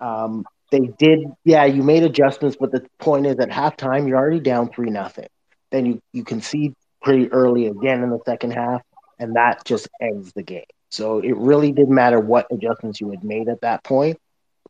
[0.00, 4.40] Um, they did, yeah, you made adjustments, but the point is at halftime, you're already
[4.40, 5.28] down 3 nothing.
[5.72, 8.82] Then you, you concede pretty early again in the second half,
[9.18, 10.64] and that just ends the game.
[10.90, 14.18] So it really didn't matter what adjustments you had made at that point.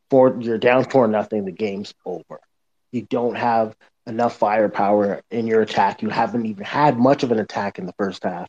[0.09, 2.39] For you're down four nothing, the game's over.
[2.91, 3.75] You don't have
[4.07, 6.01] enough firepower in your attack.
[6.01, 8.47] You haven't even had much of an attack in the first half,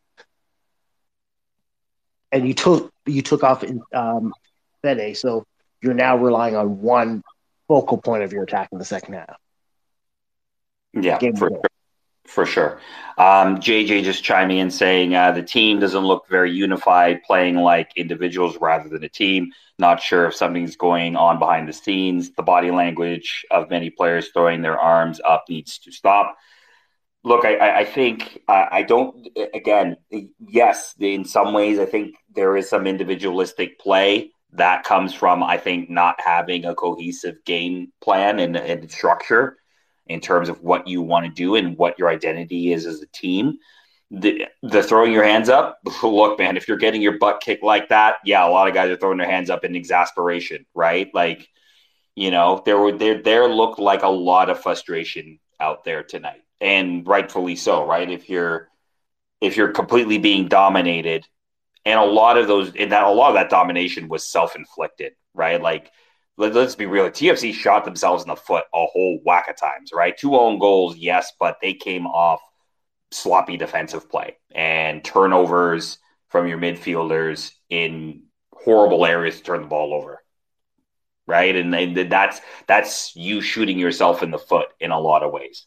[2.33, 4.33] and you took you took off in um,
[4.83, 5.45] Fede, so
[5.83, 7.23] you're now relying on one
[7.69, 9.37] focal point of your attack in the second half.
[10.95, 11.63] Yeah, for sure.
[12.27, 12.81] For sure.
[13.19, 17.93] Um, JJ just chiming in saying uh, the team doesn't look very unified, playing like
[17.97, 19.53] individuals rather than a team.
[19.79, 22.33] Not sure if something's going on behind the scenes.
[22.33, 26.37] The body language of many players throwing their arms up needs to stop.
[27.25, 29.29] Look, I, I think uh, I don't.
[29.55, 29.97] Again,
[30.39, 35.57] yes, in some ways, I think there is some individualistic play that comes from I
[35.57, 39.57] think not having a cohesive game plan and, and structure
[40.07, 43.07] in terms of what you want to do and what your identity is as a
[43.07, 43.59] team.
[44.11, 47.89] The, the throwing your hands up, look, man, if you're getting your butt kicked like
[47.89, 51.11] that, yeah, a lot of guys are throwing their hands up in exasperation, right?
[51.15, 51.49] Like,
[52.15, 56.43] you know, there were there there looked like a lot of frustration out there tonight,
[56.61, 58.09] and rightfully so, right?
[58.09, 58.69] If you're
[59.41, 61.27] if you're completely being dominated,
[61.85, 65.15] and a lot of those, and that a lot of that domination was self inflicted,
[65.35, 65.61] right?
[65.61, 65.91] Like
[66.37, 67.09] let, us be real.
[67.09, 70.17] TFC shot themselves in the foot a whole whack of times, right?
[70.17, 72.41] Two own goals, yes, but they came off
[73.11, 79.95] sloppy defensive play and turnovers from your midfielders in horrible areas to turn the ball
[79.95, 80.21] over.
[81.27, 81.57] Right.
[81.57, 85.65] And, and that's that's you shooting yourself in the foot in a lot of ways.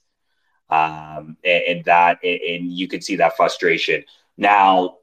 [0.70, 4.04] Um, and, and that and you can see that frustration.
[4.38, 4.98] Now,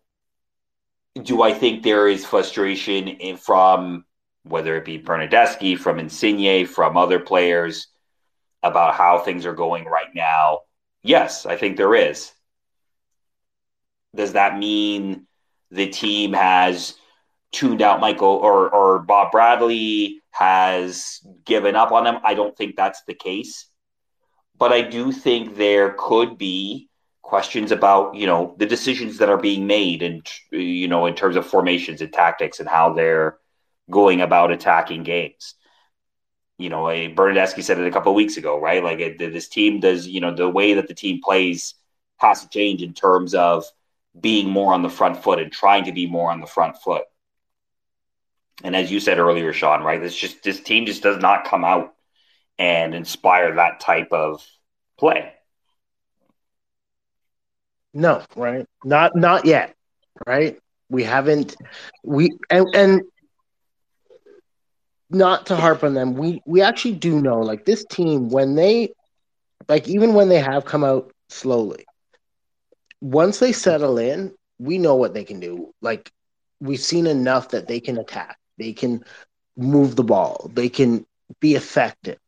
[1.20, 4.04] do I think there is frustration in, from
[4.44, 7.88] whether it be Bernardeschi, from Insigne, from other players
[8.62, 10.60] about how things are going right now?
[11.02, 12.32] Yes, I think there is.
[14.14, 15.26] Does that mean
[15.70, 16.94] the team has
[17.52, 22.18] tuned out Michael or, or Bob Bradley has given up on them?
[22.22, 23.66] I don't think that's the case.
[24.56, 26.88] But I do think there could be
[27.22, 31.36] questions about, you know, the decisions that are being made and, you know, in terms
[31.36, 33.38] of formations and tactics and how they're
[33.90, 35.54] going about attacking games.
[36.58, 38.82] You know, eh, a Bernardeschi said it a couple weeks ago, right?
[38.82, 41.74] Like eh, it, this team does, you know, the way that the team plays
[42.16, 43.64] has to change in terms of
[44.18, 47.04] being more on the front foot and trying to be more on the front foot.
[48.62, 50.00] And as you said earlier, Sean, right?
[50.00, 51.94] This just this team just does not come out
[52.58, 54.46] and inspire that type of
[54.98, 55.32] play.
[57.92, 58.66] No, right?
[58.84, 59.74] Not not yet,
[60.26, 60.58] right?
[60.88, 61.56] We haven't
[62.04, 63.02] we and, and
[65.14, 68.90] not to harp on them, we we actually do know like this team when they
[69.68, 71.84] like even when they have come out slowly,
[73.00, 75.72] once they settle in, we know what they can do.
[75.80, 76.10] Like
[76.60, 79.04] we've seen enough that they can attack, they can
[79.56, 81.04] move the ball, they can
[81.40, 82.18] be effective.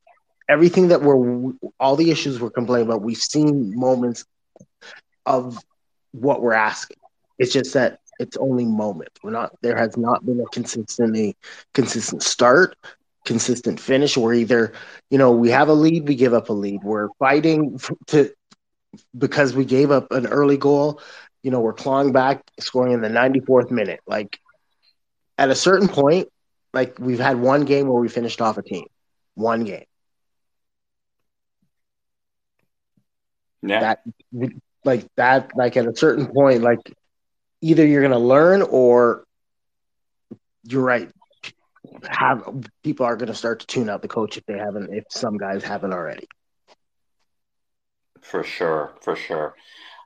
[0.48, 4.24] Everything that we're all the issues we're complaining about, we've seen moments
[5.24, 5.58] of
[6.12, 6.98] what we're asking.
[7.38, 9.10] It's just that it's only moment.
[9.22, 11.36] We're not there has not been a consistently
[11.74, 12.76] consistent start,
[13.24, 14.16] consistent finish.
[14.16, 14.72] We're either,
[15.10, 16.82] you know, we have a lead, we give up a lead.
[16.82, 18.32] We're fighting to
[19.16, 21.00] because we gave up an early goal,
[21.42, 24.00] you know, we're clawing back, scoring in the 94th minute.
[24.06, 24.40] Like
[25.38, 26.28] at a certain point,
[26.72, 28.86] like we've had one game where we finished off a team,
[29.34, 29.84] one game.
[33.62, 33.80] Yeah.
[33.80, 34.00] That
[34.84, 36.92] like that, like at a certain point, like
[37.60, 39.24] either you're gonna learn or
[40.64, 41.10] you're right.
[42.08, 45.36] Have people are gonna start to tune out the coach if they haven't, if some
[45.36, 46.26] guys haven't already.
[48.22, 49.54] For sure, for sure.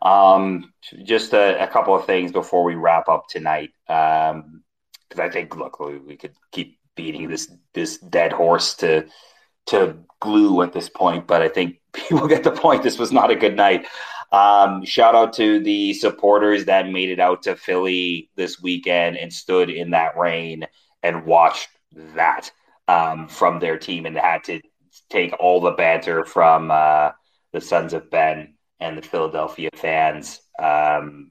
[0.03, 0.73] Um,
[1.05, 4.63] just a, a, couple of things before we wrap up tonight, because um,
[5.19, 9.07] I think look, we, we, could keep beating this this dead horse to
[9.67, 12.83] to glue at this point, but I think people get the point.
[12.83, 13.87] This was not a good night.
[14.33, 19.33] Um, shout out to the supporters that made it out to Philly this weekend and
[19.33, 20.67] stood in that rain
[21.03, 21.69] and watched
[22.15, 22.51] that
[22.87, 24.61] um, from their team and had to
[25.09, 26.71] take all the banter from.
[26.71, 27.11] Uh,
[27.53, 30.41] the Sons of Ben and the Philadelphia fans.
[30.59, 31.31] Um,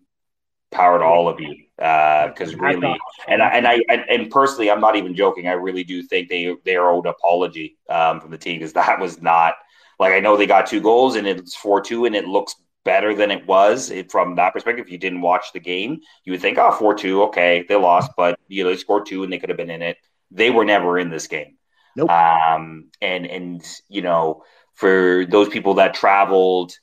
[0.71, 2.95] power to all of you because uh, really,
[3.27, 5.47] and I, and I and personally, I'm not even joking.
[5.47, 8.99] I really do think they they are owed apology um, from the team because that
[8.99, 9.55] was not
[9.99, 12.55] like I know they got two goals and it's four two and it looks
[12.89, 14.87] better than it was it, from that perspective.
[14.87, 18.11] If you didn't watch the game, you would think, oh, 4 2, okay, they lost,
[18.17, 19.97] but you know, they scored two and they could have been in it.
[20.31, 21.57] They were never in this game.
[21.95, 22.09] Nope.
[22.09, 26.73] Um, and and you know, for those people that traveled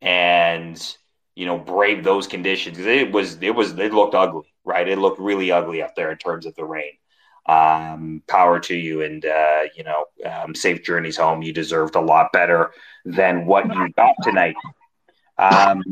[0.00, 0.96] and
[1.34, 2.78] you know braved those conditions.
[2.78, 4.88] It was it was it looked ugly, right?
[4.88, 6.92] It looked really ugly up there in terms of the rain.
[7.48, 11.42] Um, power to you, and uh, you know, um, safe journeys home.
[11.42, 12.72] You deserved a lot better
[13.04, 14.56] than what you got tonight.
[15.38, 15.82] Um,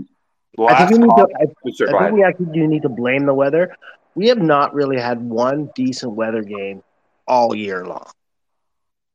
[0.66, 3.76] I think, to, I, I think we actually do need to blame the weather.
[4.14, 6.82] We have not really had one decent weather game
[7.26, 8.10] all year long,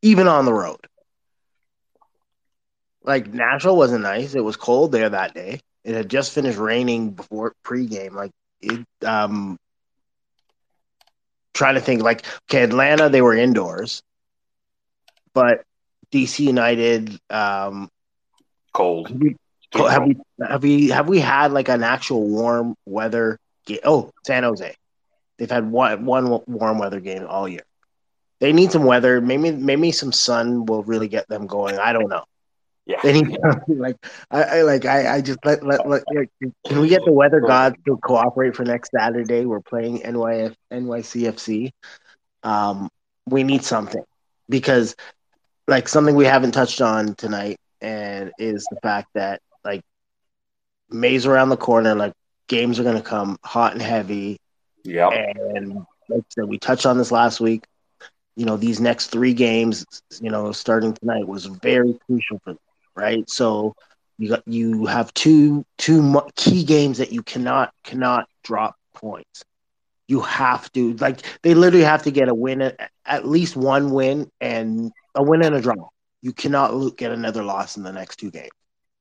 [0.02, 0.80] even on the road
[3.04, 4.36] like Nashville wasn't nice.
[4.36, 5.62] It was cold there that day.
[5.84, 8.14] It had just finished raining before pregame.
[8.14, 9.58] Like it, um,
[11.54, 14.04] trying to think like okay, Atlanta they were indoors,
[15.34, 15.64] but
[16.12, 17.90] DC United, um,
[18.74, 19.12] cold.
[19.74, 20.18] Have we,
[20.48, 23.80] have we have we had like an actual warm weather game?
[23.84, 24.76] Oh, San Jose,
[25.38, 27.64] they've had one one warm weather game all year.
[28.40, 29.22] They need some weather.
[29.22, 31.78] Maybe maybe some sun will really get them going.
[31.78, 32.24] I don't know.
[32.86, 33.00] Yeah.
[33.04, 33.98] They need like
[34.32, 37.76] I, I, like I, I just let, let, let can we get the weather gods
[37.86, 39.46] to cooperate for next Saturday?
[39.46, 41.70] We're playing NYF NYCFC.
[42.42, 42.90] Um,
[43.28, 44.04] we need something
[44.50, 44.96] because
[45.68, 49.82] like something we haven't touched on tonight and is the fact that like
[50.90, 52.14] May's around the corner, like
[52.48, 54.38] games are gonna come hot and heavy.
[54.84, 55.10] Yeah.
[55.10, 55.74] And
[56.10, 57.64] like I said, we touched on this last week.
[58.36, 59.86] you know these next three games,
[60.22, 62.60] you know, starting tonight was very crucial for them,
[62.96, 63.30] right?
[63.30, 63.74] So
[64.18, 69.44] you got you have two two key games that you cannot cannot drop points.
[70.08, 72.72] You have to like they literally have to get a win
[73.06, 75.90] at least one win and a win and a draw.
[76.22, 78.50] You cannot get another loss in the next two games.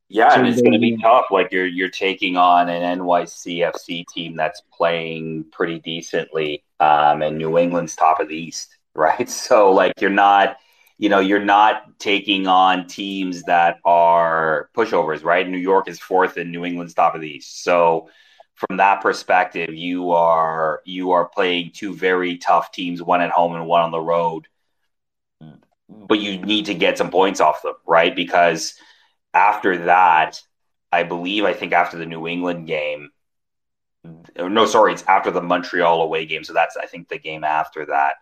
[0.08, 1.26] Yeah, so and it's going to be tough.
[1.30, 7.58] Like you're you're taking on an NYCFC team that's playing pretty decently, um, and New
[7.58, 9.28] England's top of the East, right?
[9.28, 10.56] So like you're not,
[10.96, 15.46] you know, you're not taking on teams that are pushovers, right?
[15.46, 17.62] New York is fourth, and New England's top of the East.
[17.62, 18.08] So
[18.54, 23.54] from that perspective, you are you are playing two very tough teams, one at home
[23.54, 24.48] and one on the road.
[25.90, 28.14] But you need to get some points off them, right?
[28.14, 28.74] Because
[29.34, 30.40] after that,
[30.90, 33.10] I believe, I think after the New England game,
[34.36, 36.44] no, sorry, it's after the Montreal away game.
[36.44, 38.14] So that's, I think, the game after that.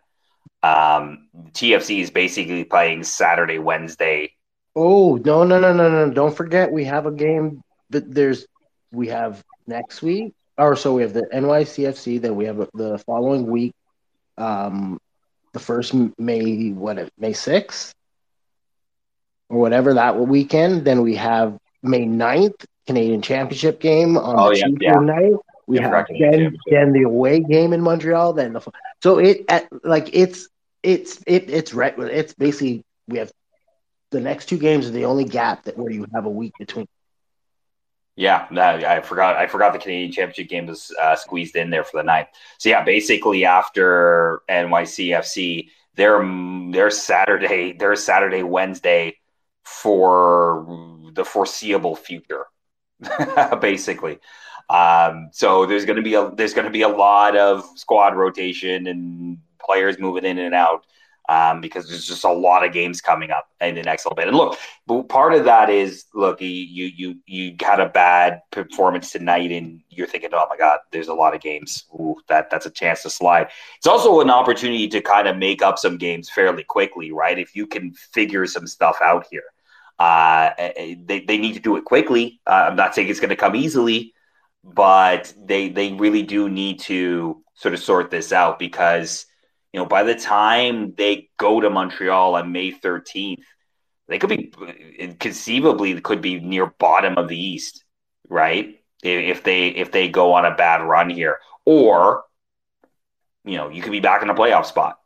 [0.63, 4.33] Um, TFC is basically playing Saturday, Wednesday.
[4.75, 6.13] Oh, no, no, no, no, no.
[6.13, 8.47] Don't forget, we have a game that there's,
[8.91, 13.47] we have next week, or so we have the NYCFC, then we have the following
[13.47, 13.75] week,
[14.39, 14.99] um,
[15.53, 17.93] the first May, what, May 6th?
[19.49, 20.85] Or whatever that weekend.
[20.85, 24.93] Then we have May 9th, Canadian Championship game on oh, the yeah, yeah.
[25.01, 25.33] night.
[25.67, 28.35] We yeah, have then, then the away game in Montreal.
[28.35, 28.61] Then the
[29.03, 30.49] so it at, like it's
[30.83, 31.99] it's it it's right.
[31.99, 33.33] it's basically we have
[34.13, 36.87] the next two games are the only gap that where you have a week between.
[38.15, 39.37] Yeah, I forgot.
[39.37, 42.29] I forgot the Canadian Championship game was uh, squeezed in there for the night.
[42.59, 46.25] So yeah, basically after NYCFC, they're
[46.71, 49.19] they're Saturday, they're Saturday, Wednesday,
[49.67, 50.65] for
[51.15, 52.47] the foreseeable future,
[53.61, 54.19] basically.
[54.71, 58.17] Um, so there's going to be a there's going to be a lot of squad
[58.17, 60.87] rotation and players moving in and out
[61.29, 64.29] um, because there's just a lot of games coming up in the next little bit.
[64.29, 64.57] And look,
[65.09, 70.07] part of that is look, you you you had a bad performance tonight, and you're
[70.07, 71.85] thinking, oh my god, there's a lot of games.
[71.95, 73.49] Ooh, that that's a chance to slide.
[73.79, 77.39] It's also an opportunity to kind of make up some games fairly quickly, right?
[77.39, 79.45] If you can figure some stuff out here.
[79.99, 82.41] Uh, eh, eh, they, they need to do it quickly.
[82.47, 84.13] Uh, I'm not saying it's going to come easily,
[84.63, 89.27] but they they really do need to sort of sort this out because
[89.73, 93.43] you know by the time they go to Montreal on May 13th,
[94.09, 97.85] they could be conceivably could be near bottom of the East,
[98.29, 98.79] right?
[99.03, 102.25] If they if they go on a bad run here, or
[103.45, 104.99] you know you could be back in a playoff spot,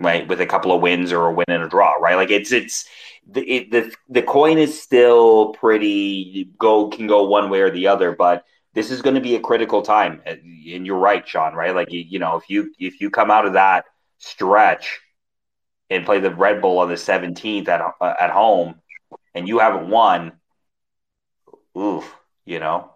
[0.00, 2.16] right, with a couple of wins or a win and a draw, right?
[2.16, 2.88] Like it's it's
[3.28, 7.86] the, it, the the coin is still pretty go can go one way or the
[7.86, 10.22] other, but this is going to be a critical time.
[10.24, 11.54] And you're right, Sean.
[11.54, 13.84] Right, like you, you know, if you if you come out of that
[14.18, 15.00] stretch
[15.90, 18.76] and play the Red Bull on the 17th at uh, at home,
[19.34, 20.32] and you haven't won,
[21.76, 22.90] oof, you know,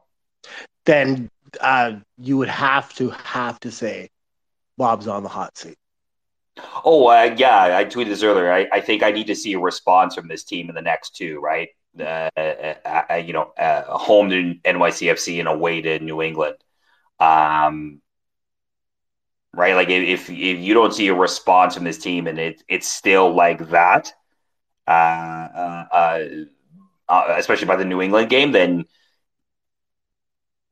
[0.86, 1.30] then
[1.60, 4.10] uh, you would have to have to say
[4.78, 5.76] Bob's on the hot seat.
[6.84, 8.52] Oh, uh, yeah, I tweeted this earlier.
[8.52, 11.16] I, I think I need to see a response from this team in the next
[11.16, 11.68] two, right?
[11.98, 16.56] Uh, uh, uh you know, uh, home to NYCFC and away to New England.
[17.18, 18.00] Um,
[19.52, 19.74] right?
[19.74, 23.34] Like if if you don't see a response from this team and it it's still
[23.34, 24.12] like that,
[24.86, 26.18] uh,
[27.08, 28.84] especially by the New England game, then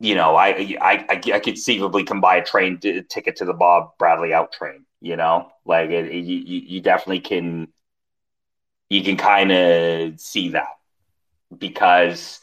[0.00, 3.54] you know I I I, could conceivably come buy a train t- ticket to the
[3.54, 4.84] Bob Bradley out train.
[5.02, 7.66] You know, like it, it, you you definitely can
[8.88, 10.68] you can kind of see that.
[11.58, 12.40] Because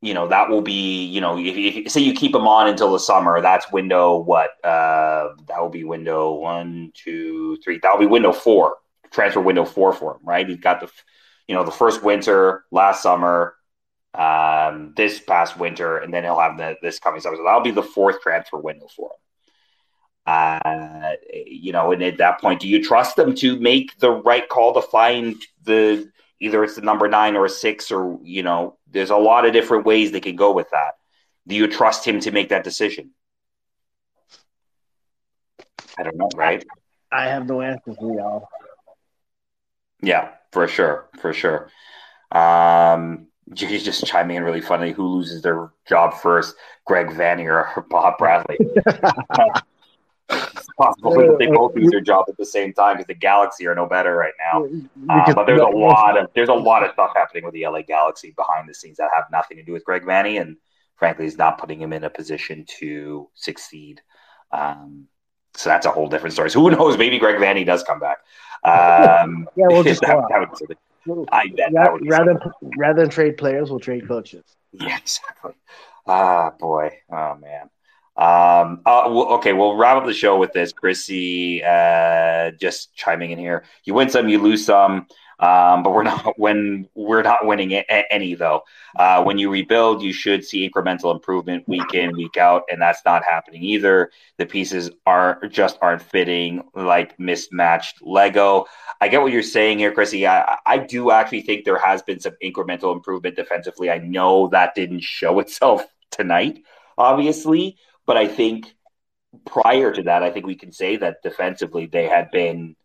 [0.00, 2.92] you know that will be you know if, if say you keep them on until
[2.92, 8.06] the summer that's window what uh that will be window one two three that'll be
[8.06, 8.76] window four.
[9.10, 10.48] Transfer window four for him right?
[10.48, 10.88] He's got the
[11.48, 13.56] you know the first winter last summer
[14.14, 17.36] um this past winter and then he'll have the, this coming summer.
[17.36, 19.18] So that'll be the fourth transfer window for him
[20.26, 21.12] uh,
[21.46, 24.74] you know, and at that point, do you trust them to make the right call
[24.74, 26.10] to find the
[26.40, 29.52] either it's the number nine or a six, or you know, there's a lot of
[29.52, 30.96] different ways they can go with that.
[31.46, 33.10] Do you trust him to make that decision?
[35.98, 36.64] I don't know, right?
[37.12, 38.48] I have no answer for y'all.
[40.02, 41.70] Yeah, for sure, for sure.
[42.32, 44.90] Um, you just chiming in really funny.
[44.90, 48.58] Who loses their job first, Greg Vanney or Bob Bradley?
[50.28, 53.66] it's possible that they both lose their job at the same time because the Galaxy
[53.66, 54.64] are no better right now.
[55.08, 57.82] Uh, but there's a lot of there's a lot of stuff happening with the LA
[57.82, 60.56] Galaxy behind the scenes that have nothing to do with Greg Vanney, and
[60.96, 64.00] frankly, is not putting him in a position to succeed.
[64.52, 65.06] Um,
[65.54, 66.50] so that's a whole different story.
[66.50, 66.98] So who knows?
[66.98, 68.18] Maybe Greg Vanney does come back.
[68.64, 70.68] Um, yeah, we'll just that, that
[71.06, 74.44] would, I bet rather, rather, than, rather than trade players, we'll trade coaches.
[74.78, 75.52] Yeah, exactly.
[76.06, 76.90] Ah, boy.
[77.10, 77.70] Oh man.
[78.16, 80.72] Um, uh, well, okay, we'll wrap up the show with this.
[80.72, 83.64] Chrissy, uh, just chiming in here.
[83.84, 85.06] You win some, you lose some.
[85.38, 88.62] Um, but we're not when we're not winning any though.
[88.96, 93.02] Uh, when you rebuild, you should see incremental improvement week in, week out, and that's
[93.04, 94.10] not happening either.
[94.38, 98.66] The pieces are just aren't fitting like mismatched Lego.
[99.00, 100.26] I get what you're saying here, Chrissy.
[100.26, 103.90] I, I do actually think there has been some incremental improvement defensively.
[103.90, 106.62] I know that didn't show itself tonight,
[106.96, 107.76] obviously,
[108.06, 108.74] but I think
[109.44, 112.76] prior to that, I think we can say that defensively they had been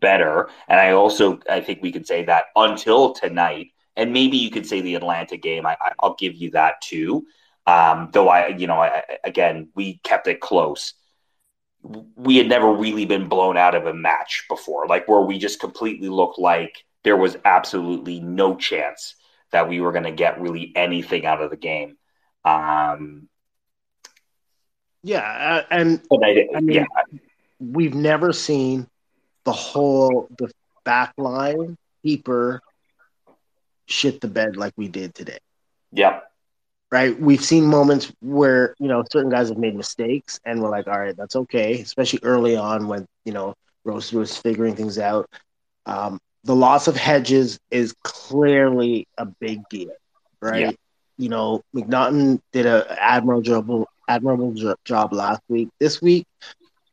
[0.00, 0.48] better.
[0.68, 4.66] And I also I think we can say that until tonight, and maybe you could
[4.66, 5.66] say the Atlanta game.
[5.66, 7.26] I, will give you that too.
[7.66, 10.94] Um, though I, you know, I, again, we kept it close.
[12.16, 15.60] We had never really been blown out of a match before, like where we just
[15.60, 19.14] completely looked like there was absolutely no chance
[19.52, 21.96] that we were going to get really anything out of the game.
[22.44, 23.28] Um,
[25.02, 27.18] yeah, uh, and I, I mean, yeah.
[27.58, 28.86] we've never seen
[29.44, 30.50] the whole the
[30.84, 32.60] back line keeper
[33.86, 35.38] shit the bed like we did today.
[35.92, 36.20] Yeah.
[36.92, 37.18] Right.
[37.20, 40.98] We've seen moments where, you know, certain guys have made mistakes and we're like, all
[40.98, 41.80] right, that's okay.
[41.80, 45.28] Especially early on when, you know, Rose was figuring things out.
[45.86, 49.92] Um, the loss of Hedges is clearly a big deal,
[50.40, 50.60] right?
[50.60, 50.70] Yeah.
[51.16, 54.52] You know, MacNaughton did an admirable admirable
[54.84, 55.68] job last week.
[55.78, 56.26] This week,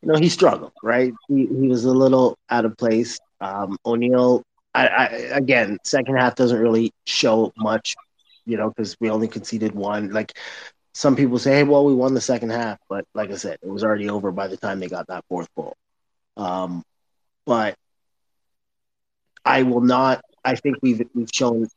[0.02, 1.14] you know, he struggled, right?
[1.28, 3.20] He, he was a little out of place.
[3.42, 4.44] Um, O'Neill,
[4.74, 7.96] I, I, again, second half doesn't really show much,
[8.46, 10.12] you know, because we only conceded one.
[10.12, 10.34] Like
[10.94, 13.68] some people say, hey, well, we won the second half, but like I said, it
[13.68, 15.76] was already over by the time they got that fourth goal.
[16.38, 16.84] Um,
[17.46, 17.76] but
[19.44, 20.22] I will not.
[20.44, 21.68] I think we've we've shown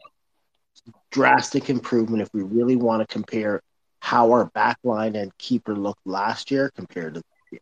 [1.10, 3.60] drastic improvement if we really want to compare
[4.00, 7.60] how our back line and keeper looked last year compared to this year.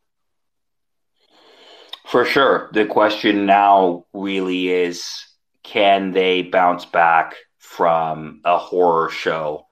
[2.06, 2.70] for sure.
[2.72, 5.26] The question now really is
[5.62, 9.66] can they bounce back from a horror show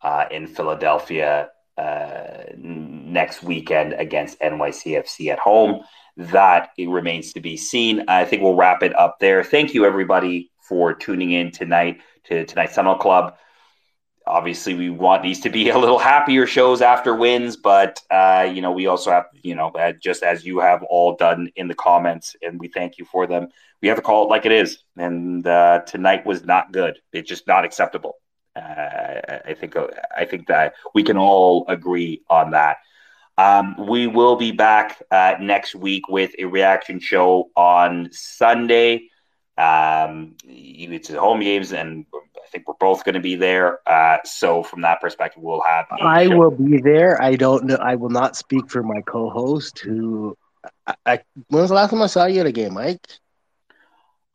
[0.00, 5.82] uh, in Philadelphia uh, next weekend against NYCFC at home?
[6.16, 8.04] That it remains to be seen.
[8.08, 9.42] I think we'll wrap it up there.
[9.42, 13.34] Thank you, everybody, for tuning in tonight to tonight's Tunnel Club
[14.26, 18.62] obviously we want these to be a little happier shows after wins but uh, you
[18.62, 22.36] know we also have you know just as you have all done in the comments
[22.42, 23.48] and we thank you for them.
[23.80, 26.98] We have to call it like it is and uh, tonight was not good.
[27.12, 28.16] It's just not acceptable.
[28.54, 32.76] Uh, i think uh, i think that we can all agree on that.
[33.38, 39.08] Um, we will be back uh, next week with a reaction show on sunday.
[39.56, 42.04] Um, it's home games and
[42.52, 43.80] think we're both going to be there.
[43.88, 45.86] Uh, so from that perspective, we'll have.
[46.00, 46.36] I show.
[46.36, 47.20] will be there.
[47.20, 47.76] I don't know.
[47.76, 49.80] I will not speak for my co-host.
[49.80, 50.36] Who?
[50.86, 53.04] I, I, when was the last time I saw you at a game, Mike?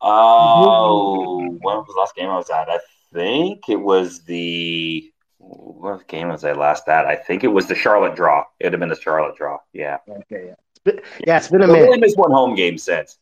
[0.00, 2.68] Oh, when was the last game I was at?
[2.68, 2.80] I
[3.14, 5.10] think it was the.
[5.38, 7.06] What game was I last at?
[7.06, 8.44] I think it was the Charlotte draw.
[8.60, 9.58] It would have been the Charlotte draw.
[9.72, 9.98] Yeah.
[10.08, 10.48] Okay.
[10.48, 10.54] Yeah.
[10.70, 11.86] It's been, yeah, it's been a minute.
[11.86, 13.18] Only missed one home game since.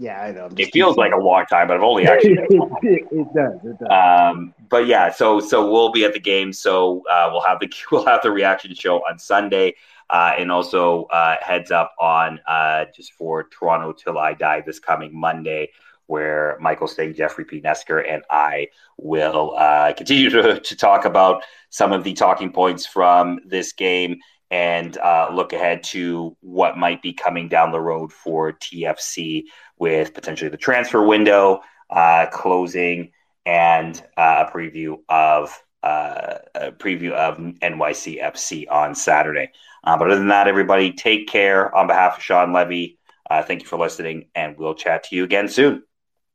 [0.00, 0.48] Yeah, I know.
[0.56, 2.32] It feels like a long time, but I've only actually.
[2.38, 3.58] it, it, does.
[3.64, 3.88] It does.
[3.90, 6.52] Um, but yeah, so so we'll be at the game.
[6.52, 9.74] So uh, we'll have the we'll have the reaction show on Sunday,
[10.08, 14.78] uh, and also uh, heads up on uh, just for Toronto till I die this
[14.78, 15.70] coming Monday,
[16.06, 17.60] where Michael Sting, Jeffrey P.
[17.60, 18.68] Nesker, and I
[18.98, 24.20] will uh, continue to, to talk about some of the talking points from this game
[24.50, 29.44] and uh, look ahead to what might be coming down the road for TFC
[29.78, 33.12] with potentially the transfer window uh, closing
[33.44, 39.50] and uh, a preview of uh, a preview of NYCFC on Saturday.
[39.84, 41.74] Uh, but other than that, everybody take care.
[41.74, 42.98] On behalf of Sean Levy,
[43.30, 45.84] uh, thank you for listening, and we'll chat to you again soon.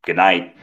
[0.03, 0.55] Good night.